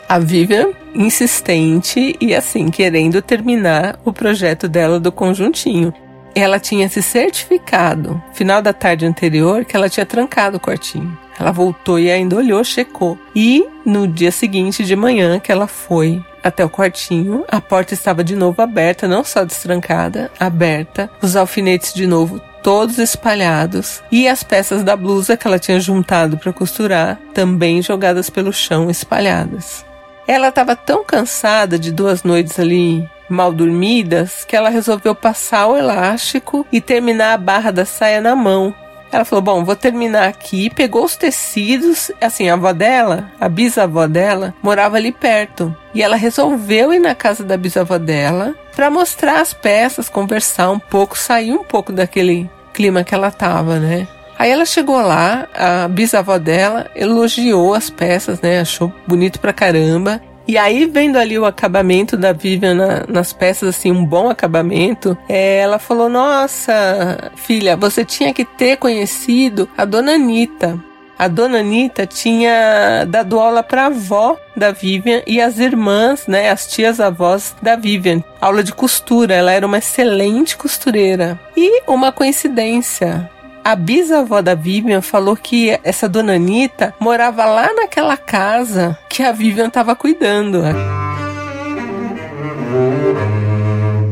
A 0.08 0.18
Vivian 0.18 0.70
insistente 0.96 2.16
e 2.20 2.34
assim 2.34 2.70
querendo 2.70 3.22
terminar 3.22 3.96
o 4.04 4.12
projeto 4.12 4.66
dela 4.66 4.98
do 4.98 5.12
conjuntinho 5.12 5.94
ela 6.40 6.60
tinha 6.60 6.88
se 6.88 7.00
certificado, 7.00 8.22
final 8.34 8.60
da 8.60 8.72
tarde 8.72 9.06
anterior, 9.06 9.64
que 9.64 9.74
ela 9.74 9.88
tinha 9.88 10.04
trancado 10.04 10.58
o 10.58 10.60
quartinho. 10.60 11.16
Ela 11.38 11.50
voltou 11.50 11.98
e 11.98 12.10
ainda 12.10 12.36
olhou, 12.36 12.62
checou. 12.62 13.18
E 13.34 13.66
no 13.84 14.06
dia 14.06 14.30
seguinte 14.30 14.84
de 14.84 14.94
manhã 14.94 15.38
que 15.38 15.50
ela 15.50 15.66
foi 15.66 16.22
até 16.42 16.64
o 16.64 16.70
quartinho, 16.70 17.44
a 17.48 17.60
porta 17.60 17.94
estava 17.94 18.22
de 18.22 18.36
novo 18.36 18.60
aberta, 18.60 19.08
não 19.08 19.24
só 19.24 19.44
destrancada, 19.44 20.30
aberta, 20.38 21.10
os 21.22 21.36
alfinetes 21.36 21.92
de 21.92 22.06
novo 22.06 22.40
todos 22.62 22.98
espalhados 22.98 24.02
e 24.10 24.26
as 24.26 24.42
peças 24.42 24.82
da 24.82 24.96
blusa 24.96 25.36
que 25.36 25.46
ela 25.46 25.58
tinha 25.58 25.78
juntado 25.78 26.36
para 26.36 26.52
costurar 26.52 27.18
também 27.32 27.80
jogadas 27.80 28.28
pelo 28.28 28.52
chão 28.52 28.90
espalhadas. 28.90 29.84
Ela 30.26 30.48
estava 30.48 30.74
tão 30.74 31.04
cansada 31.04 31.78
de 31.78 31.92
duas 31.92 32.24
noites 32.24 32.58
ali 32.58 33.08
mal 33.28 33.52
dormidas 33.52 34.44
que 34.44 34.56
ela 34.56 34.68
resolveu 34.68 35.14
passar 35.14 35.66
o 35.66 35.76
elástico 35.76 36.66
e 36.70 36.80
terminar 36.80 37.34
a 37.34 37.38
barra 37.38 37.70
da 37.70 37.84
saia 37.84 38.20
na 38.20 38.34
mão. 38.34 38.74
Ela 39.10 39.24
falou: 39.24 39.42
Bom, 39.42 39.64
vou 39.64 39.76
terminar 39.76 40.28
aqui. 40.28 40.70
Pegou 40.70 41.04
os 41.04 41.16
tecidos. 41.16 42.10
Assim, 42.20 42.48
a 42.48 42.54
avó 42.54 42.72
dela, 42.72 43.30
a 43.40 43.48
bisavó 43.48 44.06
dela, 44.06 44.54
morava 44.62 44.96
ali 44.96 45.12
perto. 45.12 45.74
E 45.94 46.02
ela 46.02 46.16
resolveu 46.16 46.92
ir 46.92 46.98
na 46.98 47.14
casa 47.14 47.44
da 47.44 47.56
bisavó 47.56 47.98
dela 47.98 48.54
para 48.74 48.90
mostrar 48.90 49.40
as 49.40 49.54
peças, 49.54 50.08
conversar 50.08 50.70
um 50.70 50.78
pouco, 50.78 51.16
sair 51.16 51.52
um 51.52 51.64
pouco 51.64 51.92
daquele 51.92 52.50
clima 52.74 53.02
que 53.02 53.14
ela 53.14 53.30
tava, 53.30 53.78
né? 53.78 54.06
Aí 54.38 54.50
ela 54.50 54.66
chegou 54.66 55.00
lá, 55.00 55.48
a 55.54 55.88
bisavó 55.88 56.36
dela 56.36 56.90
elogiou 56.94 57.72
as 57.72 57.88
peças, 57.88 58.38
né? 58.42 58.60
Achou 58.60 58.92
bonito 59.06 59.40
pra 59.40 59.52
caramba. 59.52 60.20
E 60.48 60.56
aí, 60.56 60.86
vendo 60.86 61.16
ali 61.16 61.38
o 61.38 61.44
acabamento 61.44 62.16
da 62.16 62.32
Vivian 62.32 62.74
na, 62.74 63.04
nas 63.08 63.32
peças, 63.32 63.70
assim, 63.70 63.90
um 63.90 64.04
bom 64.04 64.28
acabamento, 64.28 65.16
é, 65.28 65.58
ela 65.58 65.78
falou: 65.78 66.08
Nossa, 66.08 67.32
filha, 67.34 67.76
você 67.76 68.04
tinha 68.04 68.32
que 68.32 68.44
ter 68.44 68.76
conhecido 68.76 69.68
a 69.76 69.84
dona 69.84 70.12
Anitta. 70.14 70.78
A 71.18 71.28
dona 71.28 71.60
Anitta 71.60 72.06
tinha 72.06 73.04
dado 73.08 73.40
aula 73.40 73.62
para 73.62 73.84
a 73.84 73.86
avó 73.86 74.36
da 74.54 74.70
Vivian 74.70 75.22
e 75.26 75.40
as 75.40 75.58
irmãs, 75.58 76.26
né, 76.26 76.50
as 76.50 76.66
tias 76.66 77.00
avós 77.00 77.56
da 77.62 77.74
Vivian. 77.74 78.22
Aula 78.38 78.62
de 78.62 78.72
costura, 78.72 79.34
ela 79.34 79.50
era 79.50 79.66
uma 79.66 79.78
excelente 79.78 80.56
costureira. 80.58 81.40
E 81.56 81.82
uma 81.86 82.12
coincidência, 82.12 83.30
a 83.66 83.74
bisavó 83.74 84.40
da 84.40 84.54
Vivian 84.54 85.02
falou 85.02 85.36
que 85.36 85.76
essa 85.82 86.08
dona 86.08 86.36
Anitta 86.36 86.94
morava 87.00 87.44
lá 87.44 87.74
naquela 87.74 88.16
casa 88.16 88.96
que 89.08 89.24
a 89.24 89.32
Vivian 89.32 89.66
estava 89.66 89.96
cuidando. 89.96 90.62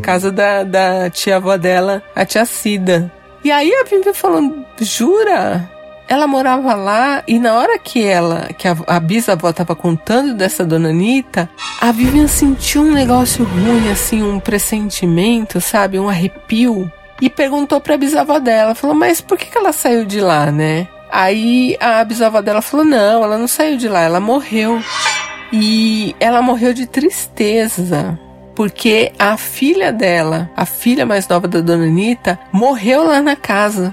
Casa 0.02 0.32
da, 0.32 0.64
da 0.64 1.08
tia-avó 1.08 1.56
dela, 1.56 2.02
a 2.16 2.26
tia 2.26 2.44
Cida. 2.44 3.12
E 3.44 3.52
aí 3.52 3.72
a 3.72 3.84
Vivian 3.84 4.12
falou: 4.12 4.66
Jura? 4.80 5.70
Ela 6.08 6.26
morava 6.26 6.74
lá 6.74 7.22
e 7.24 7.38
na 7.38 7.54
hora 7.54 7.78
que 7.78 8.04
ela, 8.04 8.48
que 8.58 8.66
a, 8.66 8.76
a 8.88 8.98
bisavó 8.98 9.50
estava 9.50 9.76
contando 9.76 10.34
dessa 10.34 10.64
dona 10.64 10.88
Anitta, 10.88 11.48
a 11.80 11.92
Vivian 11.92 12.26
sentiu 12.26 12.82
um 12.82 12.92
negócio 12.92 13.44
ruim, 13.44 13.88
assim, 13.88 14.20
um 14.20 14.40
pressentimento, 14.40 15.60
sabe? 15.60 15.96
Um 16.00 16.08
arrepio 16.08 16.90
e 17.20 17.30
perguntou 17.30 17.80
para 17.80 17.94
a 17.94 17.98
bisavó 17.98 18.38
dela, 18.38 18.74
falou: 18.74 18.94
"Mas 18.94 19.20
por 19.20 19.38
que, 19.38 19.46
que 19.46 19.58
ela 19.58 19.72
saiu 19.72 20.04
de 20.04 20.20
lá, 20.20 20.50
né?" 20.50 20.88
Aí 21.10 21.76
a 21.80 22.02
bisavó 22.04 22.40
dela 22.40 22.62
falou: 22.62 22.84
"Não, 22.84 23.22
ela 23.24 23.38
não 23.38 23.48
saiu 23.48 23.76
de 23.76 23.88
lá, 23.88 24.00
ela 24.00 24.20
morreu." 24.20 24.80
E 25.52 26.16
ela 26.18 26.42
morreu 26.42 26.74
de 26.74 26.84
tristeza, 26.84 28.18
porque 28.56 29.12
a 29.18 29.36
filha 29.36 29.92
dela, 29.92 30.50
a 30.56 30.66
filha 30.66 31.06
mais 31.06 31.28
nova 31.28 31.46
da 31.46 31.60
dona 31.60 31.84
Anitta, 31.84 32.38
morreu 32.50 33.04
lá 33.04 33.22
na 33.22 33.36
casa, 33.36 33.92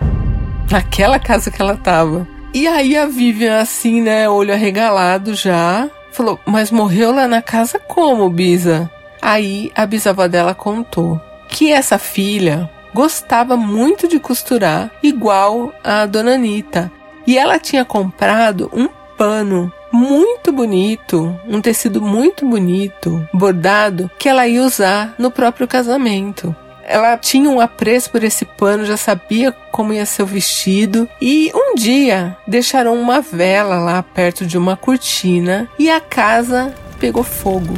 naquela 0.72 1.20
casa 1.20 1.52
que 1.52 1.62
ela 1.62 1.78
tava. 1.78 2.28
E 2.54 2.68
aí 2.68 2.98
a 2.98 3.06
Vivian, 3.06 3.60
assim, 3.60 4.02
né, 4.02 4.28
olho 4.28 4.54
arregalado 4.54 5.36
já, 5.36 5.88
falou: 6.12 6.40
Mas 6.46 6.72
morreu 6.72 7.14
lá 7.14 7.28
na 7.28 7.42
casa 7.42 7.80
como, 7.80 8.30
Bisa? 8.30 8.90
Aí 9.22 9.72
a 9.76 9.86
bisavó 9.86 10.28
dela 10.28 10.56
contou 10.56 11.22
que 11.48 11.72
essa 11.72 12.00
filha 12.00 12.68
gostava 12.94 13.56
muito 13.58 14.08
de 14.08 14.20
costurar, 14.20 14.92
igual 15.02 15.74
a 15.84 16.06
dona 16.06 16.34
Anitta. 16.34 16.92
E 17.26 17.38
ela 17.38 17.60
tinha 17.60 17.86
comprado 17.86 18.70
um 18.74 18.88
pano 19.18 19.72
muito 19.92 20.52
bonito, 20.52 21.38
um 21.48 21.62
tecido 21.62 22.02
muito 22.02 22.46
bonito, 22.46 23.28
bordado, 23.34 24.10
que 24.18 24.30
ela 24.30 24.48
ia 24.48 24.64
usar 24.64 25.14
no 25.18 25.30
próprio 25.30 25.68
casamento. 25.68 26.56
Ela 26.84 27.18
tinha 27.18 27.50
um 27.50 27.62
apreço 27.62 28.10
por 28.10 28.24
esse 28.24 28.44
pano, 28.44 28.86
já 28.86 28.98
sabia 28.98 29.52
como 29.72 29.94
ia 29.94 30.06
ser 30.06 30.24
o 30.24 30.26
vestido. 30.26 31.08
E 31.22 31.52
um 31.54 31.76
dia 31.76 32.36
deixaram 32.48 32.96
uma 33.00 33.22
vela 33.22 33.78
lá 33.80 34.02
perto 34.02 34.46
de 34.46 34.58
uma 34.58 34.76
cortina 34.76 35.70
e 35.78 35.90
a 35.90 36.02
casa 36.02 36.74
pegou 37.00 37.24
fogo. 37.24 37.74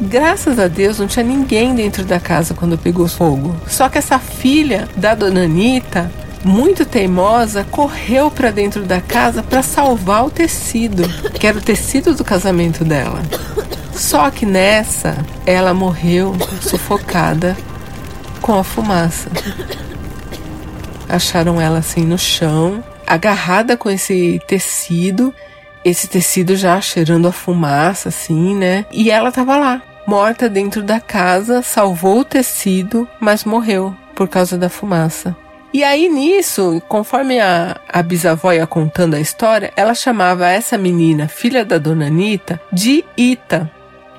Graças 0.00 0.58
a 0.60 0.68
Deus 0.68 0.98
não 0.98 1.08
tinha 1.08 1.24
ninguém 1.24 1.74
dentro 1.74 2.04
da 2.04 2.20
casa 2.20 2.54
quando 2.54 2.78
pegou 2.78 3.08
fogo. 3.08 3.56
Só 3.66 3.88
que 3.88 3.98
essa 3.98 4.18
filha 4.18 4.88
da 4.96 5.14
dona 5.14 5.42
Anitta, 5.42 6.10
muito 6.44 6.86
teimosa, 6.86 7.64
correu 7.64 8.30
para 8.30 8.52
dentro 8.52 8.84
da 8.84 9.00
casa 9.00 9.42
para 9.42 9.62
salvar 9.62 10.24
o 10.24 10.30
tecido, 10.30 11.02
que 11.32 11.46
era 11.46 11.58
o 11.58 11.62
tecido 11.62 12.14
do 12.14 12.22
casamento 12.24 12.84
dela. 12.84 13.20
Só 13.92 14.30
que 14.30 14.46
nessa, 14.46 15.16
ela 15.44 15.74
morreu 15.74 16.36
sufocada 16.60 17.56
com 18.40 18.56
a 18.56 18.62
fumaça. 18.62 19.28
Acharam 21.08 21.60
ela 21.60 21.78
assim 21.78 22.04
no 22.04 22.18
chão, 22.18 22.84
agarrada 23.04 23.76
com 23.76 23.90
esse 23.90 24.40
tecido 24.46 25.34
esse 25.84 26.08
tecido 26.08 26.56
já 26.56 26.80
cheirando 26.80 27.28
a 27.28 27.32
fumaça, 27.32 28.08
assim, 28.08 28.54
né? 28.54 28.84
E 28.92 29.10
ela 29.10 29.32
tava 29.32 29.56
lá, 29.56 29.82
morta 30.08 30.48
dentro 30.48 30.82
da 30.82 30.98
casa, 30.98 31.60
salvou 31.60 32.20
o 32.20 32.24
tecido, 32.24 33.06
mas 33.20 33.44
morreu 33.44 33.94
por 34.14 34.26
causa 34.26 34.56
da 34.56 34.70
fumaça. 34.70 35.36
E 35.70 35.84
aí 35.84 36.08
nisso, 36.08 36.80
conforme 36.88 37.38
a, 37.38 37.78
a 37.86 38.02
bisavó 38.02 38.50
ia 38.50 38.66
contando 38.66 39.16
a 39.16 39.20
história, 39.20 39.70
ela 39.76 39.92
chamava 39.92 40.48
essa 40.48 40.78
menina, 40.78 41.28
filha 41.28 41.62
da 41.62 41.76
dona 41.76 42.06
Anitta, 42.06 42.58
de 42.72 43.04
Ita. 43.18 43.70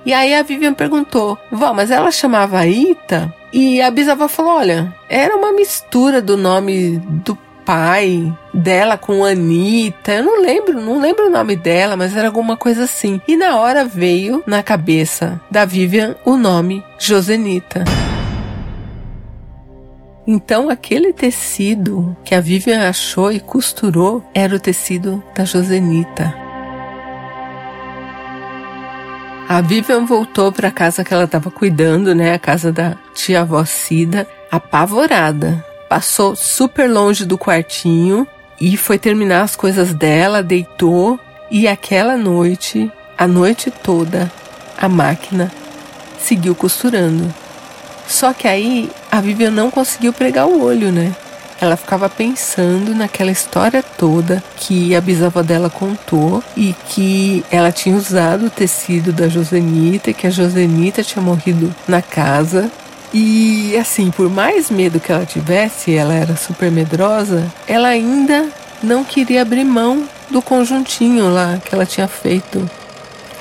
E 0.05 0.13
aí 0.13 0.35
a 0.35 0.43
Vivian 0.43 0.75
perguntou, 0.75 1.39
vó, 1.51 1.73
mas 1.73 1.89
ela 1.89 2.11
chamava 2.11 2.67
Ita? 2.67 3.33
E 3.51 3.81
a 3.81 3.89
bisavó 3.89 4.27
falou, 4.27 4.57
olha, 4.57 4.93
era 5.09 5.35
uma 5.35 5.51
mistura 5.51 6.21
do 6.21 6.37
nome 6.37 6.99
do 6.99 7.35
pai 7.69 8.35
dela 8.51 8.97
com 8.97 9.23
Anitta. 9.23 10.13
Eu 10.13 10.23
não 10.23 10.41
lembro, 10.41 10.81
não 10.81 10.99
lembro 10.99 11.27
o 11.27 11.29
nome 11.29 11.55
dela, 11.55 11.95
mas 11.95 12.17
era 12.17 12.27
alguma 12.27 12.57
coisa 12.57 12.85
assim. 12.85 13.21
E 13.27 13.37
na 13.37 13.59
hora 13.59 13.85
veio 13.85 14.43
na 14.47 14.63
cabeça 14.63 15.39
da 15.51 15.65
Vivian 15.65 16.15
o 16.25 16.35
nome 16.35 16.83
Josenita. 16.97 17.83
Então, 20.25 20.67
aquele 20.67 21.13
tecido 21.13 22.17
que 22.23 22.33
a 22.33 22.41
Vivian 22.41 22.89
achou 22.89 23.31
e 23.31 23.39
costurou 23.39 24.23
era 24.33 24.55
o 24.55 24.59
tecido 24.59 25.23
da 25.35 25.45
Josenita. 25.45 26.33
A 29.47 29.61
Vivian 29.61 30.05
voltou 30.05 30.51
para 30.51 30.69
a 30.69 30.71
casa 30.71 31.03
que 31.03 31.13
ela 31.13 31.25
estava 31.25 31.51
cuidando, 31.51 32.15
né? 32.15 32.33
A 32.33 32.39
casa 32.39 32.71
da 32.71 32.95
tia 33.13 33.41
avó 33.41 33.63
Cida, 33.63 34.25
apavorada. 34.49 35.68
Passou 35.89 36.35
super 36.35 36.89
longe 36.89 37.25
do 37.25 37.37
quartinho 37.37 38.27
e 38.61 38.77
foi 38.77 38.99
terminar 38.99 39.41
as 39.41 39.55
coisas 39.55 39.93
dela, 39.93 40.43
deitou 40.43 41.19
e 41.49 41.67
aquela 41.67 42.15
noite, 42.15 42.91
a 43.17 43.27
noite 43.27 43.71
toda, 43.71 44.31
a 44.77 44.87
máquina 44.87 45.51
seguiu 46.19 46.53
costurando. 46.53 47.33
Só 48.07 48.33
que 48.33 48.47
aí 48.47 48.89
a 49.11 49.19
Vivian 49.19 49.51
não 49.51 49.71
conseguiu 49.71 50.13
pregar 50.13 50.47
o 50.47 50.63
olho, 50.63 50.91
né? 50.91 51.15
Ela 51.61 51.75
ficava 51.75 52.07
pensando 52.07 52.95
naquela 52.95 53.31
história 53.31 53.83
toda 53.83 54.41
que 54.57 54.95
a 54.95 55.01
bisavó 55.01 55.41
dela 55.41 55.69
contou 55.69 56.41
e 56.55 56.73
que 56.87 57.43
ela 57.51 57.71
tinha 57.71 57.95
usado 57.97 58.45
o 58.45 58.49
tecido 58.49 59.11
da 59.11 59.27
Josenita, 59.27 60.13
que 60.13 60.25
a 60.25 60.29
Josenita 60.29 61.03
tinha 61.03 61.21
morrido 61.21 61.73
na 61.87 62.01
casa. 62.01 62.71
E 63.13 63.75
assim, 63.77 64.11
por 64.11 64.29
mais 64.29 64.69
medo 64.69 64.99
que 64.99 65.11
ela 65.11 65.25
tivesse, 65.25 65.95
ela 65.95 66.13
era 66.13 66.35
super 66.35 66.71
medrosa, 66.71 67.51
ela 67.67 67.87
ainda 67.87 68.49
não 68.83 69.03
queria 69.03 69.41
abrir 69.41 69.63
mão 69.63 70.07
do 70.29 70.41
conjuntinho 70.41 71.29
lá 71.33 71.57
que 71.57 71.73
ela 71.73 71.85
tinha 71.85 72.07
feito. 72.07 72.69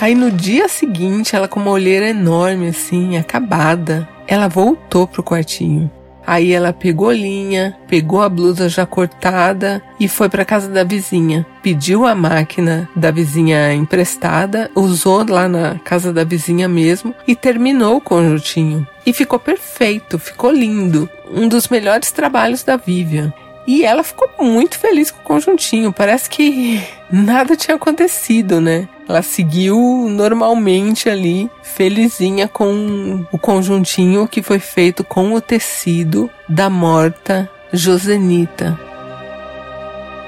Aí 0.00 0.14
no 0.14 0.30
dia 0.30 0.68
seguinte, 0.68 1.34
ela 1.34 1.48
com 1.48 1.60
uma 1.60 1.70
olheira 1.70 2.08
enorme 2.08 2.68
assim, 2.68 3.16
acabada, 3.16 4.08
ela 4.26 4.48
voltou 4.48 5.06
pro 5.06 5.22
quartinho. 5.22 5.90
Aí 6.28 6.52
ela 6.52 6.74
pegou 6.74 7.10
linha, 7.10 7.74
pegou 7.88 8.20
a 8.20 8.28
blusa 8.28 8.68
já 8.68 8.84
cortada 8.84 9.82
e 9.98 10.06
foi 10.06 10.28
para 10.28 10.44
casa 10.44 10.68
da 10.68 10.84
vizinha. 10.84 11.46
Pediu 11.62 12.04
a 12.04 12.14
máquina 12.14 12.86
da 12.94 13.10
vizinha 13.10 13.72
emprestada, 13.72 14.70
usou 14.74 15.24
lá 15.26 15.48
na 15.48 15.78
casa 15.78 16.12
da 16.12 16.24
vizinha 16.24 16.68
mesmo 16.68 17.14
e 17.26 17.34
terminou 17.34 17.96
o 17.96 18.00
conjuntinho. 18.00 18.86
E 19.08 19.12
ficou 19.14 19.38
perfeito, 19.38 20.18
ficou 20.18 20.52
lindo. 20.52 21.08
Um 21.30 21.48
dos 21.48 21.68
melhores 21.68 22.12
trabalhos 22.12 22.62
da 22.62 22.76
Vivian. 22.76 23.32
E 23.66 23.82
ela 23.82 24.02
ficou 24.02 24.28
muito 24.38 24.78
feliz 24.78 25.10
com 25.10 25.20
o 25.20 25.22
conjuntinho. 25.22 25.90
Parece 25.90 26.28
que 26.28 26.78
nada 27.10 27.56
tinha 27.56 27.76
acontecido, 27.76 28.60
né? 28.60 28.86
Ela 29.08 29.22
seguiu 29.22 29.78
normalmente 30.10 31.08
ali, 31.08 31.50
felizinha 31.62 32.46
com 32.46 33.24
o 33.32 33.38
conjuntinho 33.38 34.28
que 34.28 34.42
foi 34.42 34.58
feito 34.58 35.02
com 35.02 35.32
o 35.32 35.40
tecido 35.40 36.28
da 36.46 36.68
morta 36.68 37.50
Josenita. 37.72 38.78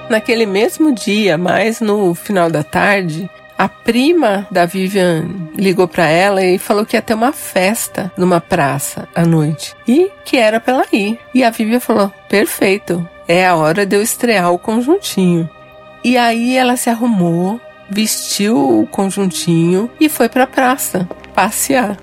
Naquele 0.08 0.46
mesmo 0.46 0.90
dia, 0.90 1.36
mais 1.36 1.82
no 1.82 2.14
final 2.14 2.50
da 2.50 2.64
tarde, 2.64 3.28
a 3.60 3.68
prima 3.68 4.46
da 4.50 4.64
Vivian 4.64 5.28
ligou 5.54 5.86
para 5.86 6.06
ela 6.06 6.42
e 6.42 6.56
falou 6.58 6.86
que 6.86 6.96
ia 6.96 7.02
ter 7.02 7.12
uma 7.12 7.30
festa 7.30 8.10
numa 8.16 8.40
praça 8.40 9.06
à 9.14 9.22
noite 9.26 9.76
e 9.86 10.10
que 10.24 10.38
era 10.38 10.58
para 10.58 10.72
ela 10.72 10.86
ir. 10.90 11.18
E 11.34 11.44
a 11.44 11.50
Vivian 11.50 11.78
falou: 11.78 12.10
perfeito, 12.26 13.06
é 13.28 13.46
a 13.46 13.54
hora 13.54 13.84
de 13.84 13.94
eu 13.94 14.02
estrear 14.02 14.50
o 14.50 14.58
conjuntinho. 14.58 15.46
E 16.02 16.16
aí 16.16 16.56
ela 16.56 16.74
se 16.74 16.88
arrumou, 16.88 17.60
vestiu 17.90 18.80
o 18.80 18.86
conjuntinho 18.86 19.90
e 20.00 20.08
foi 20.08 20.30
para 20.30 20.44
a 20.44 20.46
praça 20.46 21.06
passear. 21.34 21.98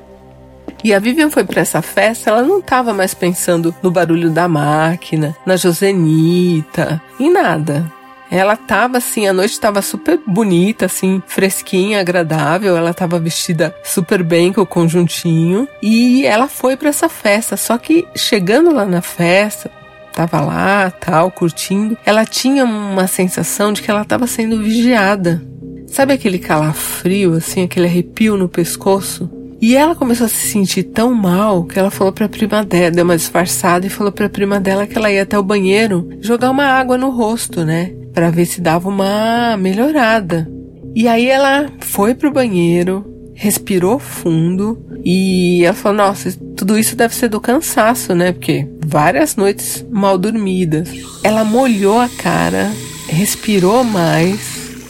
E 0.84 0.93
a 0.93 1.00
Vivian 1.00 1.32
foi 1.32 1.43
para 1.43 1.62
essa 1.62 1.82
festa, 1.82 2.30
ela 2.30 2.43
não 2.43 2.60
estava 2.60 2.93
mais 2.93 3.15
pensando 3.15 3.74
no 3.82 3.89
barulho 3.89 4.30
da 4.30 4.48
máquina, 4.48 5.36
na 5.43 5.58
Josenita, 5.58 7.02
em 7.20 7.34
nada. 7.34 7.97
Ela 8.30 8.56
tava 8.56 8.98
assim, 8.98 9.28
a 9.28 9.34
noite 9.34 9.52
estava 9.52 9.82
super 9.82 10.20
bonita, 10.28 10.86
assim, 10.86 11.22
fresquinha, 11.28 12.00
agradável. 12.00 12.76
Ela 12.76 12.94
tava 12.94 13.20
vestida 13.20 13.74
super 13.84 14.24
bem 14.24 14.52
com 14.52 14.62
o 14.62 14.66
conjuntinho 14.66 15.68
e 15.82 16.26
ela 16.26 16.48
foi 16.48 16.76
para 16.76 16.90
essa 16.90 17.08
festa. 17.08 17.56
Só 17.56 17.78
que 17.78 18.06
chegando 18.16 18.74
lá 18.74 18.86
na 18.86 19.02
festa, 19.02 19.72
estava 20.10 20.42
lá, 20.42 20.92
tal, 20.92 21.32
curtindo, 21.32 21.98
ela 22.06 22.26
tinha 22.26 22.66
uma 22.66 23.08
sensação 23.08 23.72
de 23.72 23.82
que 23.82 23.90
ela 23.90 24.02
estava 24.02 24.28
sendo 24.28 24.62
vigiada. 24.62 25.42
Sabe 25.88 26.13
aquele 26.13 26.38
calafrio, 26.38 27.34
assim, 27.34 27.63
aquele 27.63 27.86
arrepio 27.86 28.36
no 28.36 28.50
pescoço? 28.50 29.30
E 29.60 29.76
ela 29.76 29.96
começou 29.96 30.26
a 30.26 30.30
se 30.30 30.48
sentir 30.48 30.84
tão 30.84 31.13
mal 31.13 31.63
que 31.63 31.80
ela 31.80 31.90
falou 31.90 32.13
para 32.13 32.26
a 32.26 32.30
prima 32.30 32.63
dela, 32.63 32.92
deu 32.92 33.04
uma 33.04 33.18
disfarçada 33.18 33.88
e 33.88 33.90
falou 33.90 34.12
para 34.12 34.28
a 34.28 34.30
prima 34.30 34.60
dela 34.60 34.86
que 34.86 34.96
ela 34.96 35.12
ia 35.12 35.24
até 35.24 35.38
o 35.38 35.44
banheiro 35.44 36.08
jogar 36.22 36.52
uma 36.52 36.66
água 36.66 36.96
no 36.96 37.10
rosto, 37.10 37.66
né, 37.66 37.92
para 38.18 38.32
ver 38.32 38.48
se 38.48 38.60
dava 38.60 38.90
uma 38.90 39.56
melhorada. 39.58 40.50
E 40.96 41.08
aí 41.08 41.28
ela 41.28 41.70
foi 41.82 42.16
pro 42.16 42.34
banheiro, 42.34 43.06
respirou 43.36 44.00
fundo 44.00 44.84
e 45.06 45.64
ela 45.64 45.76
falou: 45.76 46.00
Nossa, 46.00 46.36
tudo 46.56 46.80
isso 46.80 46.96
deve 46.96 47.14
ser 47.14 47.30
do 47.30 47.40
cansaço, 47.40 48.16
né? 48.16 48.32
Porque 48.32 48.68
várias 48.84 49.36
noites 49.36 49.86
mal 49.92 50.18
dormidas. 50.18 50.90
Ela 51.24 51.44
molhou 51.44 52.00
a 52.00 52.10
cara, 52.10 52.72
respirou 53.08 53.84
mais 53.84 54.40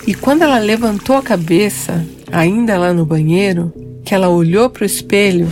e 0.08 0.14
quando 0.14 0.44
ela 0.44 0.58
levantou 0.58 1.18
a 1.18 1.22
cabeça, 1.22 2.02
ainda 2.32 2.78
lá 2.78 2.94
no 2.94 3.06
banheiro, 3.06 3.74
que 4.06 4.16
ela 4.16 4.30
olhou 4.30 4.70
para 4.70 4.84
o 4.84 4.86
espelho, 4.86 5.50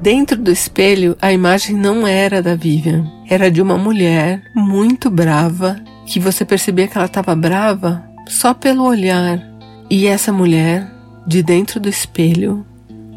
Dentro 0.00 0.40
do 0.40 0.52
espelho, 0.52 1.16
a 1.20 1.32
imagem 1.32 1.74
não 1.74 2.06
era 2.06 2.40
da 2.40 2.54
Vivian, 2.54 3.04
era 3.28 3.50
de 3.50 3.60
uma 3.60 3.76
mulher 3.76 4.44
muito 4.54 5.10
brava, 5.10 5.76
que 6.06 6.20
você 6.20 6.44
percebia 6.44 6.86
que 6.86 6.96
ela 6.96 7.06
estava 7.06 7.34
brava 7.34 8.08
só 8.28 8.54
pelo 8.54 8.84
olhar. 8.84 9.42
E 9.90 10.06
essa 10.06 10.32
mulher, 10.32 10.88
de 11.26 11.42
dentro 11.42 11.80
do 11.80 11.88
espelho, 11.88 12.64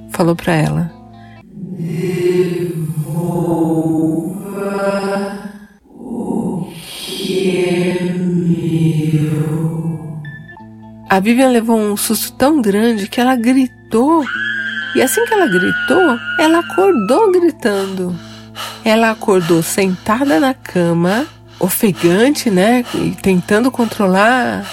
falou 0.10 0.36
para 0.36 0.54
ela: 0.54 0.92
Devolva 1.54 3.22
o 5.88 6.68
que 6.74 7.58
é 7.58 8.12
meu. 8.12 9.22
A 11.08 11.20
Vivian 11.20 11.50
levou 11.50 11.78
um 11.78 11.96
susto 11.96 12.34
tão 12.34 12.60
grande 12.60 13.08
que 13.08 13.22
ela 13.22 13.36
gritou. 13.36 14.26
E 14.96 15.02
assim 15.02 15.26
que 15.26 15.34
ela 15.34 15.48
gritou, 15.48 16.20
ela 16.40 16.60
acordou 16.60 17.32
gritando. 17.32 18.16
Ela 18.84 19.12
acordou 19.12 19.64
sentada 19.64 20.40
na 20.40 20.54
cama, 20.54 21.26
ofegante, 21.60 22.50
né? 22.50 22.84
E 22.94 23.12
tentando 23.22 23.72
controlar 23.72 24.66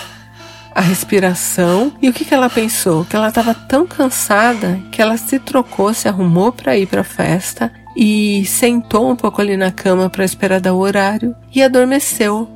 a 0.74 0.81
respiração. 0.81 1.92
E 2.00 2.09
o 2.09 2.12
que, 2.12 2.24
que 2.24 2.35
ela 2.35 2.48
pensou? 2.48 3.04
Que 3.04 3.16
ela 3.16 3.28
estava 3.28 3.54
tão 3.54 3.87
cansada 3.87 4.81
que 4.90 5.02
ela 5.02 5.16
se 5.16 5.38
trocou, 5.38 5.92
se 5.92 6.09
arrumou 6.09 6.52
para 6.52 6.76
ir 6.76 6.87
para 6.87 7.00
a 7.02 7.04
festa 7.04 7.72
e 7.96 8.44
sentou 8.46 9.11
um 9.11 9.16
pouco 9.16 9.40
ali 9.40 9.57
na 9.57 9.72
cama 9.72 10.09
para 10.09 10.24
esperar 10.24 10.61
dar 10.61 10.72
o 10.72 10.78
horário 10.78 11.35
e 11.52 11.62
adormeceu. 11.62 12.48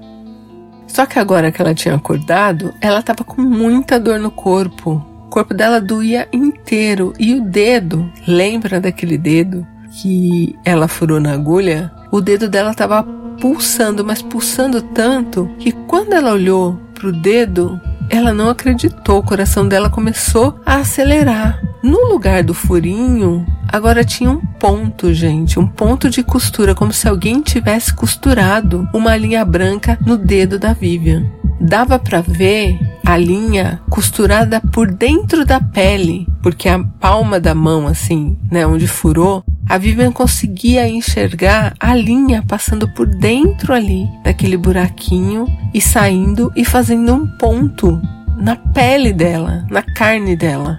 Só 0.86 1.06
que 1.06 1.18
agora 1.18 1.50
que 1.50 1.60
ela 1.60 1.74
tinha 1.74 1.94
acordado, 1.94 2.72
ela 2.80 3.00
estava 3.00 3.24
com 3.24 3.40
muita 3.40 3.98
dor 3.98 4.20
no 4.20 4.30
corpo. 4.30 5.04
Corpo 5.32 5.54
dela 5.54 5.80
doía 5.80 6.28
inteiro 6.30 7.14
e 7.18 7.32
o 7.32 7.40
dedo, 7.40 8.06
lembra 8.28 8.78
daquele 8.78 9.16
dedo 9.16 9.66
que 9.90 10.54
ela 10.62 10.86
furou 10.86 11.18
na 11.18 11.32
agulha? 11.32 11.90
O 12.10 12.20
dedo 12.20 12.50
dela 12.50 12.72
estava 12.72 13.02
pulsando, 13.40 14.04
mas 14.04 14.20
pulsando 14.20 14.82
tanto 14.82 15.50
que 15.58 15.72
quando 15.72 16.12
ela 16.12 16.34
olhou 16.34 16.78
pro 16.92 17.10
dedo, 17.10 17.80
ela 18.12 18.34
não 18.34 18.50
acreditou, 18.50 19.20
o 19.20 19.22
coração 19.22 19.66
dela 19.66 19.88
começou 19.88 20.60
a 20.66 20.76
acelerar. 20.76 21.58
No 21.82 22.12
lugar 22.12 22.44
do 22.44 22.52
furinho, 22.52 23.46
agora 23.66 24.04
tinha 24.04 24.30
um 24.30 24.36
ponto, 24.38 25.14
gente, 25.14 25.58
um 25.58 25.66
ponto 25.66 26.10
de 26.10 26.22
costura, 26.22 26.74
como 26.74 26.92
se 26.92 27.08
alguém 27.08 27.40
tivesse 27.40 27.94
costurado 27.94 28.86
uma 28.92 29.16
linha 29.16 29.42
branca 29.46 29.98
no 30.04 30.18
dedo 30.18 30.58
da 30.58 30.74
Vivian. 30.74 31.24
dava 31.58 31.98
para 31.98 32.20
ver 32.20 32.78
a 33.06 33.16
linha 33.16 33.80
costurada 33.88 34.60
por 34.60 34.90
dentro 34.90 35.46
da 35.46 35.60
pele, 35.60 36.26
porque 36.42 36.68
a 36.68 36.78
palma 37.00 37.38
da 37.40 37.54
mão, 37.54 37.86
assim, 37.86 38.36
né, 38.50 38.66
onde 38.66 38.86
furou, 38.86 39.44
a 39.72 39.78
Vivian 39.78 40.12
conseguia 40.12 40.86
enxergar 40.86 41.72
a 41.80 41.94
linha 41.94 42.44
passando 42.46 42.86
por 42.86 43.06
dentro 43.06 43.72
ali 43.72 44.06
daquele 44.22 44.54
buraquinho 44.54 45.46
e 45.72 45.80
saindo 45.80 46.52
e 46.54 46.62
fazendo 46.62 47.14
um 47.14 47.26
ponto 47.38 47.98
na 48.36 48.54
pele 48.54 49.14
dela, 49.14 49.66
na 49.70 49.80
carne 49.80 50.36
dela. 50.36 50.78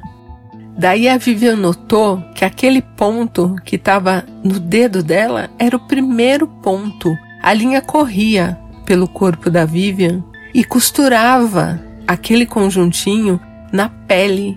Daí 0.77 1.09
a 1.09 1.17
Vivian 1.17 1.55
notou 1.55 2.21
que 2.35 2.45
aquele 2.45 2.83
ponto 2.83 3.55
que 3.65 3.77
estava 3.77 4.23
no 4.43 4.59
dedo 4.59 5.01
dela 5.01 5.49
era 5.57 5.75
o 5.75 5.87
primeiro 5.87 6.45
ponto. 6.45 7.17
A 7.41 7.51
linha 7.51 7.81
corria 7.81 8.59
pelo 8.85 9.07
corpo 9.07 9.49
da 9.49 9.65
Vivian 9.65 10.23
e 10.53 10.63
costurava 10.63 11.81
aquele 12.07 12.45
conjuntinho 12.45 13.41
na 13.71 13.89
pele 13.89 14.55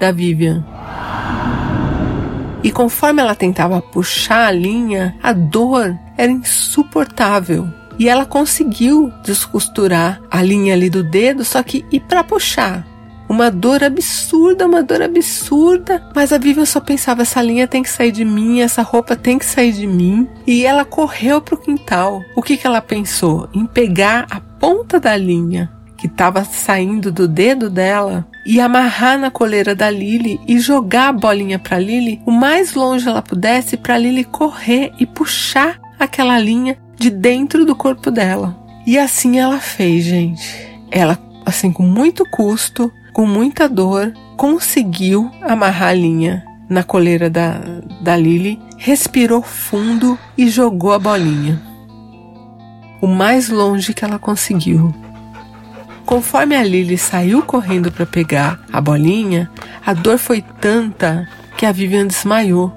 da 0.00 0.10
Vivian. 0.10 0.64
E 2.64 2.72
conforme 2.72 3.20
ela 3.20 3.34
tentava 3.34 3.82
puxar 3.82 4.46
a 4.46 4.50
linha, 4.50 5.14
a 5.22 5.34
dor 5.34 5.94
era 6.16 6.32
insuportável. 6.32 7.68
E 7.98 8.08
ela 8.08 8.24
conseguiu 8.24 9.12
descosturar 9.22 10.22
a 10.30 10.42
linha 10.42 10.72
ali 10.72 10.88
do 10.88 11.02
dedo, 11.02 11.44
só 11.44 11.62
que 11.62 11.84
e 11.92 12.00
para 12.00 12.24
puxar? 12.24 12.86
Uma 13.28 13.50
dor 13.50 13.84
absurda, 13.84 14.66
uma 14.66 14.82
dor 14.82 15.02
absurda. 15.02 16.02
Mas 16.14 16.32
a 16.32 16.38
Vivian 16.38 16.64
só 16.64 16.80
pensava: 16.80 17.20
essa 17.20 17.42
linha 17.42 17.68
tem 17.68 17.82
que 17.82 17.90
sair 17.90 18.10
de 18.10 18.24
mim, 18.24 18.60
essa 18.60 18.80
roupa 18.80 19.14
tem 19.14 19.38
que 19.38 19.44
sair 19.44 19.72
de 19.72 19.86
mim. 19.86 20.26
E 20.46 20.64
ela 20.64 20.86
correu 20.86 21.42
pro 21.42 21.58
quintal. 21.58 22.22
O 22.34 22.42
que, 22.42 22.56
que 22.56 22.66
ela 22.66 22.80
pensou? 22.80 23.46
Em 23.52 23.66
pegar 23.66 24.26
a 24.30 24.40
ponta 24.40 24.98
da 24.98 25.14
linha 25.16 25.70
que 26.04 26.08
estava 26.08 26.44
saindo 26.44 27.10
do 27.10 27.26
dedo 27.26 27.70
dela 27.70 28.26
e 28.44 28.60
amarrar 28.60 29.18
na 29.18 29.30
coleira 29.30 29.74
da 29.74 29.88
Lily 29.88 30.38
e 30.46 30.58
jogar 30.58 31.08
a 31.08 31.12
bolinha 31.14 31.58
para 31.58 31.78
Lily 31.78 32.20
o 32.26 32.30
mais 32.30 32.74
longe 32.74 33.08
ela 33.08 33.22
pudesse 33.22 33.74
para 33.78 33.96
Lily 33.96 34.24
correr 34.24 34.92
e 35.00 35.06
puxar 35.06 35.80
aquela 35.98 36.38
linha 36.38 36.76
de 36.98 37.08
dentro 37.08 37.64
do 37.64 37.74
corpo 37.74 38.10
dela. 38.10 38.54
E 38.86 38.98
assim 38.98 39.38
ela 39.38 39.58
fez, 39.60 40.04
gente. 40.04 40.68
Ela, 40.90 41.18
assim, 41.46 41.72
com 41.72 41.84
muito 41.84 42.28
custo, 42.28 42.92
com 43.14 43.26
muita 43.26 43.66
dor, 43.66 44.12
conseguiu 44.36 45.30
amarrar 45.40 45.88
a 45.88 45.94
linha 45.94 46.44
na 46.68 46.82
coleira 46.82 47.30
da, 47.30 47.58
da 48.02 48.14
Lily, 48.14 48.60
respirou 48.76 49.40
fundo 49.40 50.18
e 50.36 50.50
jogou 50.50 50.92
a 50.92 50.98
bolinha. 50.98 51.58
O 53.00 53.06
mais 53.06 53.48
longe 53.48 53.94
que 53.94 54.04
ela 54.04 54.18
conseguiu. 54.18 54.94
Conforme 56.04 56.54
a 56.54 56.62
Lily 56.62 56.98
saiu 56.98 57.42
correndo 57.42 57.90
para 57.90 58.04
pegar 58.04 58.60
a 58.72 58.80
bolinha, 58.80 59.50
a 59.84 59.94
dor 59.94 60.18
foi 60.18 60.42
tanta 60.60 61.28
que 61.56 61.64
a 61.64 61.72
Vivian 61.72 62.06
desmaiou. 62.06 62.72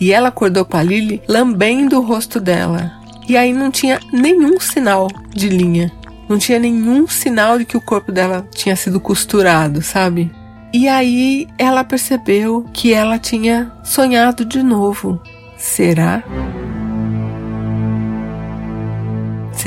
E 0.00 0.12
ela 0.12 0.28
acordou 0.28 0.64
com 0.64 0.76
a 0.76 0.82
Lily 0.82 1.20
lambendo 1.28 1.98
o 1.98 2.02
rosto 2.04 2.40
dela. 2.40 2.92
E 3.28 3.36
aí 3.36 3.52
não 3.52 3.70
tinha 3.70 4.00
nenhum 4.12 4.58
sinal 4.58 5.08
de 5.34 5.48
linha. 5.48 5.92
Não 6.28 6.38
tinha 6.38 6.58
nenhum 6.58 7.06
sinal 7.06 7.58
de 7.58 7.64
que 7.64 7.76
o 7.76 7.80
corpo 7.80 8.12
dela 8.12 8.46
tinha 8.54 8.76
sido 8.76 9.00
costurado, 9.00 9.82
sabe? 9.82 10.30
E 10.72 10.88
aí 10.88 11.48
ela 11.58 11.82
percebeu 11.82 12.66
que 12.72 12.92
ela 12.92 13.18
tinha 13.18 13.72
sonhado 13.82 14.44
de 14.44 14.62
novo. 14.62 15.20
Será? 15.56 16.22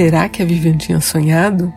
Será 0.01 0.27
que 0.27 0.41
a 0.41 0.45
Vivian 0.45 0.77
tinha 0.77 0.99
sonhado? 0.99 1.71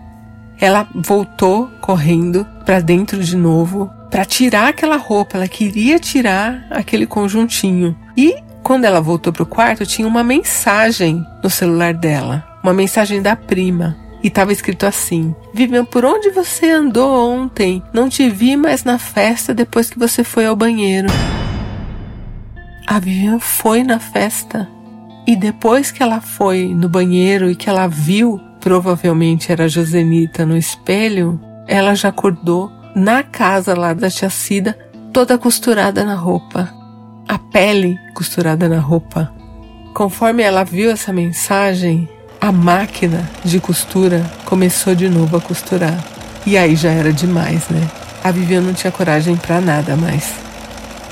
Ela 0.58 0.88
voltou 0.94 1.68
correndo 1.82 2.46
para 2.64 2.80
dentro 2.80 3.22
de 3.22 3.36
novo 3.36 3.90
para 4.10 4.24
tirar 4.24 4.68
aquela 4.68 4.96
roupa. 4.96 5.36
Ela 5.36 5.46
queria 5.46 5.98
tirar 5.98 6.66
aquele 6.70 7.06
conjuntinho. 7.06 7.94
E 8.16 8.34
quando 8.62 8.86
ela 8.86 8.98
voltou 8.98 9.30
para 9.30 9.42
o 9.42 9.46
quarto, 9.46 9.84
tinha 9.84 10.08
uma 10.08 10.24
mensagem 10.24 11.22
no 11.42 11.50
celular 11.50 11.92
dela, 11.92 12.42
uma 12.62 12.72
mensagem 12.72 13.20
da 13.20 13.36
prima. 13.36 13.94
E 14.22 14.28
estava 14.28 14.54
escrito 14.54 14.86
assim: 14.86 15.34
Vivian, 15.52 15.84
por 15.84 16.02
onde 16.06 16.30
você 16.30 16.70
andou 16.70 17.30
ontem? 17.30 17.82
Não 17.92 18.08
te 18.08 18.30
vi 18.30 18.56
mais 18.56 18.84
na 18.84 18.98
festa 18.98 19.52
depois 19.52 19.90
que 19.90 19.98
você 19.98 20.24
foi 20.24 20.46
ao 20.46 20.56
banheiro. 20.56 21.08
A 22.86 22.98
Vivian 22.98 23.38
foi 23.38 23.82
na 23.82 24.00
festa. 24.00 24.66
E 25.26 25.34
depois 25.34 25.90
que 25.90 26.02
ela 26.02 26.20
foi 26.20 26.74
no 26.74 26.88
banheiro 26.88 27.50
e 27.50 27.56
que 27.56 27.68
ela 27.68 27.86
viu, 27.86 28.40
provavelmente 28.60 29.50
era 29.50 29.68
Josenita 29.68 30.44
no 30.44 30.56
espelho, 30.56 31.40
ela 31.66 31.94
já 31.94 32.08
acordou 32.08 32.70
na 32.94 33.22
casa 33.22 33.74
lá 33.74 33.94
da 33.94 34.10
tia 34.10 34.28
Cida, 34.28 34.78
toda 35.12 35.38
costurada 35.38 36.04
na 36.04 36.14
roupa. 36.14 36.72
A 37.26 37.38
pele 37.38 37.98
costurada 38.14 38.68
na 38.68 38.78
roupa. 38.78 39.32
Conforme 39.94 40.42
ela 40.42 40.62
viu 40.62 40.90
essa 40.90 41.12
mensagem, 41.12 42.08
a 42.40 42.52
máquina 42.52 43.28
de 43.42 43.58
costura 43.58 44.22
começou 44.44 44.94
de 44.94 45.08
novo 45.08 45.36
a 45.38 45.40
costurar. 45.40 46.04
E 46.44 46.58
aí 46.58 46.76
já 46.76 46.90
era 46.90 47.12
demais, 47.12 47.68
né? 47.70 47.80
A 48.22 48.30
Vivian 48.30 48.60
não 48.60 48.74
tinha 48.74 48.92
coragem 48.92 49.36
para 49.36 49.60
nada 49.60 49.96
mais. 49.96 50.34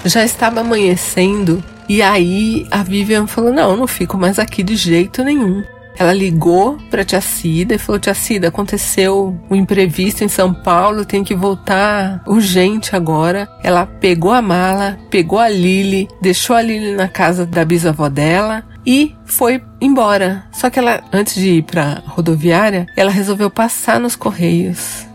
Já 0.04 0.24
estava 0.24 0.60
amanhecendo 0.60 1.64
e 1.88 2.02
aí 2.02 2.66
a 2.70 2.82
Vivian 2.82 3.26
falou: 3.26 3.52
Não, 3.52 3.76
não 3.76 3.86
fico 3.86 4.16
mais 4.16 4.38
aqui 4.38 4.62
de 4.62 4.76
jeito 4.76 5.22
nenhum. 5.24 5.62
Ela 5.98 6.12
ligou 6.12 6.78
para 6.90 7.04
tia 7.04 7.20
Cida 7.20 7.74
e 7.74 7.78
falou: 7.78 7.98
Tia 7.98 8.14
Cida, 8.14 8.48
aconteceu 8.48 9.38
um 9.50 9.54
imprevisto 9.54 10.24
em 10.24 10.28
São 10.28 10.52
Paulo, 10.52 11.04
tem 11.04 11.22
que 11.22 11.34
voltar 11.34 12.22
urgente 12.26 12.96
agora. 12.96 13.48
Ela 13.62 13.86
pegou 13.86 14.32
a 14.32 14.42
mala, 14.42 14.98
pegou 15.10 15.38
a 15.38 15.48
Lily, 15.48 16.08
deixou 16.20 16.56
a 16.56 16.62
Lily 16.62 16.92
na 16.92 17.08
casa 17.08 17.44
da 17.44 17.64
bisavó 17.64 18.08
dela 18.08 18.64
e 18.86 19.14
foi 19.24 19.62
embora. 19.80 20.44
Só 20.52 20.70
que 20.70 20.78
ela, 20.78 21.02
antes 21.12 21.34
de 21.34 21.58
ir 21.58 21.62
para 21.62 22.02
rodoviária, 22.06 22.86
ela 22.96 23.10
resolveu 23.10 23.50
passar 23.50 24.00
nos 24.00 24.16
correios. 24.16 25.06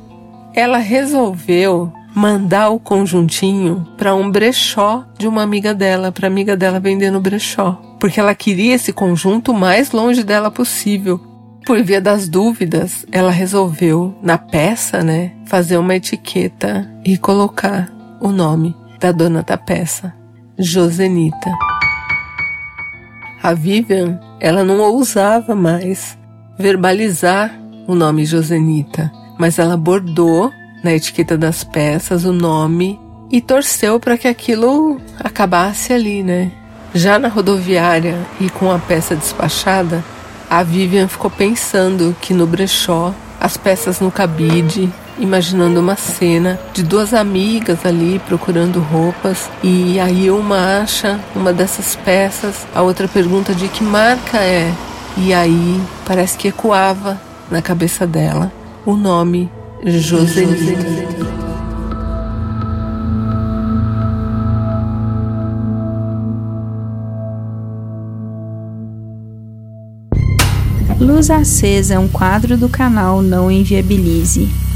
Ela 0.54 0.78
resolveu 0.78 1.92
mandar 2.18 2.70
o 2.72 2.80
conjuntinho 2.80 3.86
para 3.96 4.16
um 4.16 4.32
brechó 4.32 5.06
de 5.20 5.28
uma 5.28 5.44
amiga 5.44 5.72
dela, 5.72 6.12
para 6.12 6.26
amiga 6.26 6.58
dela 6.58 6.80
vender 6.80 7.12
no 7.12 7.22
brechó, 7.22 7.80
porque 8.00 8.20
ela 8.20 8.34
queria 8.34 8.74
esse 8.74 8.92
conjunto 8.92 9.52
o 9.52 9.54
mais 9.54 9.92
longe 9.92 10.24
dela 10.24 10.50
possível. 10.50 11.20
Por 11.64 11.80
via 11.84 12.02
das 12.02 12.28
dúvidas, 12.28 13.06
ela 13.12 13.30
resolveu 13.30 14.18
na 14.20 14.36
peça, 14.36 15.04
né, 15.04 15.32
fazer 15.46 15.78
uma 15.78 15.96
etiqueta 15.96 16.92
e 17.06 17.20
colocar 17.20 17.88
o 18.20 18.30
nome 18.30 18.76
da 19.00 19.12
dona 19.12 19.44
da 19.44 19.56
peça, 19.56 20.12
Josenita. 20.58 21.52
A 23.44 23.54
Vivian, 23.54 24.20
ela 24.40 24.64
não 24.64 24.80
ousava 24.80 25.54
mais 25.54 26.18
verbalizar 26.58 27.54
o 27.88 27.94
nome 27.94 28.26
Josenita, 28.26 29.12
mas 29.38 29.60
ela 29.60 29.78
bordou 29.78 30.52
na 30.84 30.94
etiqueta 30.94 31.38
das 31.38 31.64
peças 31.64 32.26
o 32.26 32.34
nome 32.34 33.00
e 33.30 33.42
torceu 33.42 34.00
para 34.00 34.18
que 34.18 34.28
aquilo 34.28 35.00
acabasse 35.20 35.92
ali, 35.94 36.24
né? 36.24 36.52
Já 36.94 37.20
na 37.20 37.28
rodoviária 37.28 38.18
e 38.40 38.50
com 38.50 38.72
a 38.72 38.80
peça 38.80 39.16
despachada, 39.16 40.04
a 40.50 40.64
Vivian 40.64 41.08
ficou 41.08 41.30
pensando 41.30 42.16
que 42.22 42.34
no 42.34 42.48
brechó, 42.48 43.14
as 43.40 43.58
peças 43.58 44.00
no 44.00 44.10
cabide, 44.10 44.92
imaginando 45.20 45.80
uma 45.80 45.96
cena 45.96 46.60
de 46.74 46.84
duas 46.84 47.14
amigas 47.14 47.86
ali 47.86 48.20
procurando 48.26 48.80
roupas 48.80 49.50
e 49.64 50.00
aí 50.00 50.30
uma 50.30 50.82
acha 50.82 51.20
uma 51.36 51.52
dessas 51.52 51.96
peças, 51.96 52.66
a 52.74 52.82
outra 52.82 53.08
pergunta 53.08 53.54
de 53.54 53.68
que 53.68 53.84
marca 53.84 54.38
é 54.38 54.72
e 55.18 55.34
aí 55.34 55.82
parece 56.06 56.38
que 56.38 56.48
ecoava 56.48 57.20
na 57.50 57.62
cabeça 57.62 58.06
dela 58.06 58.52
o 58.86 58.96
nome 58.96 59.52
Joselito. 59.86 61.28
Luz 71.00 71.30
Acesa 71.30 71.94
é 71.94 72.00
um 72.00 72.08
quadro 72.08 72.58
do 72.58 72.68
canal 72.68 73.22
Não 73.22 73.52
Inviabilize. 73.52 74.67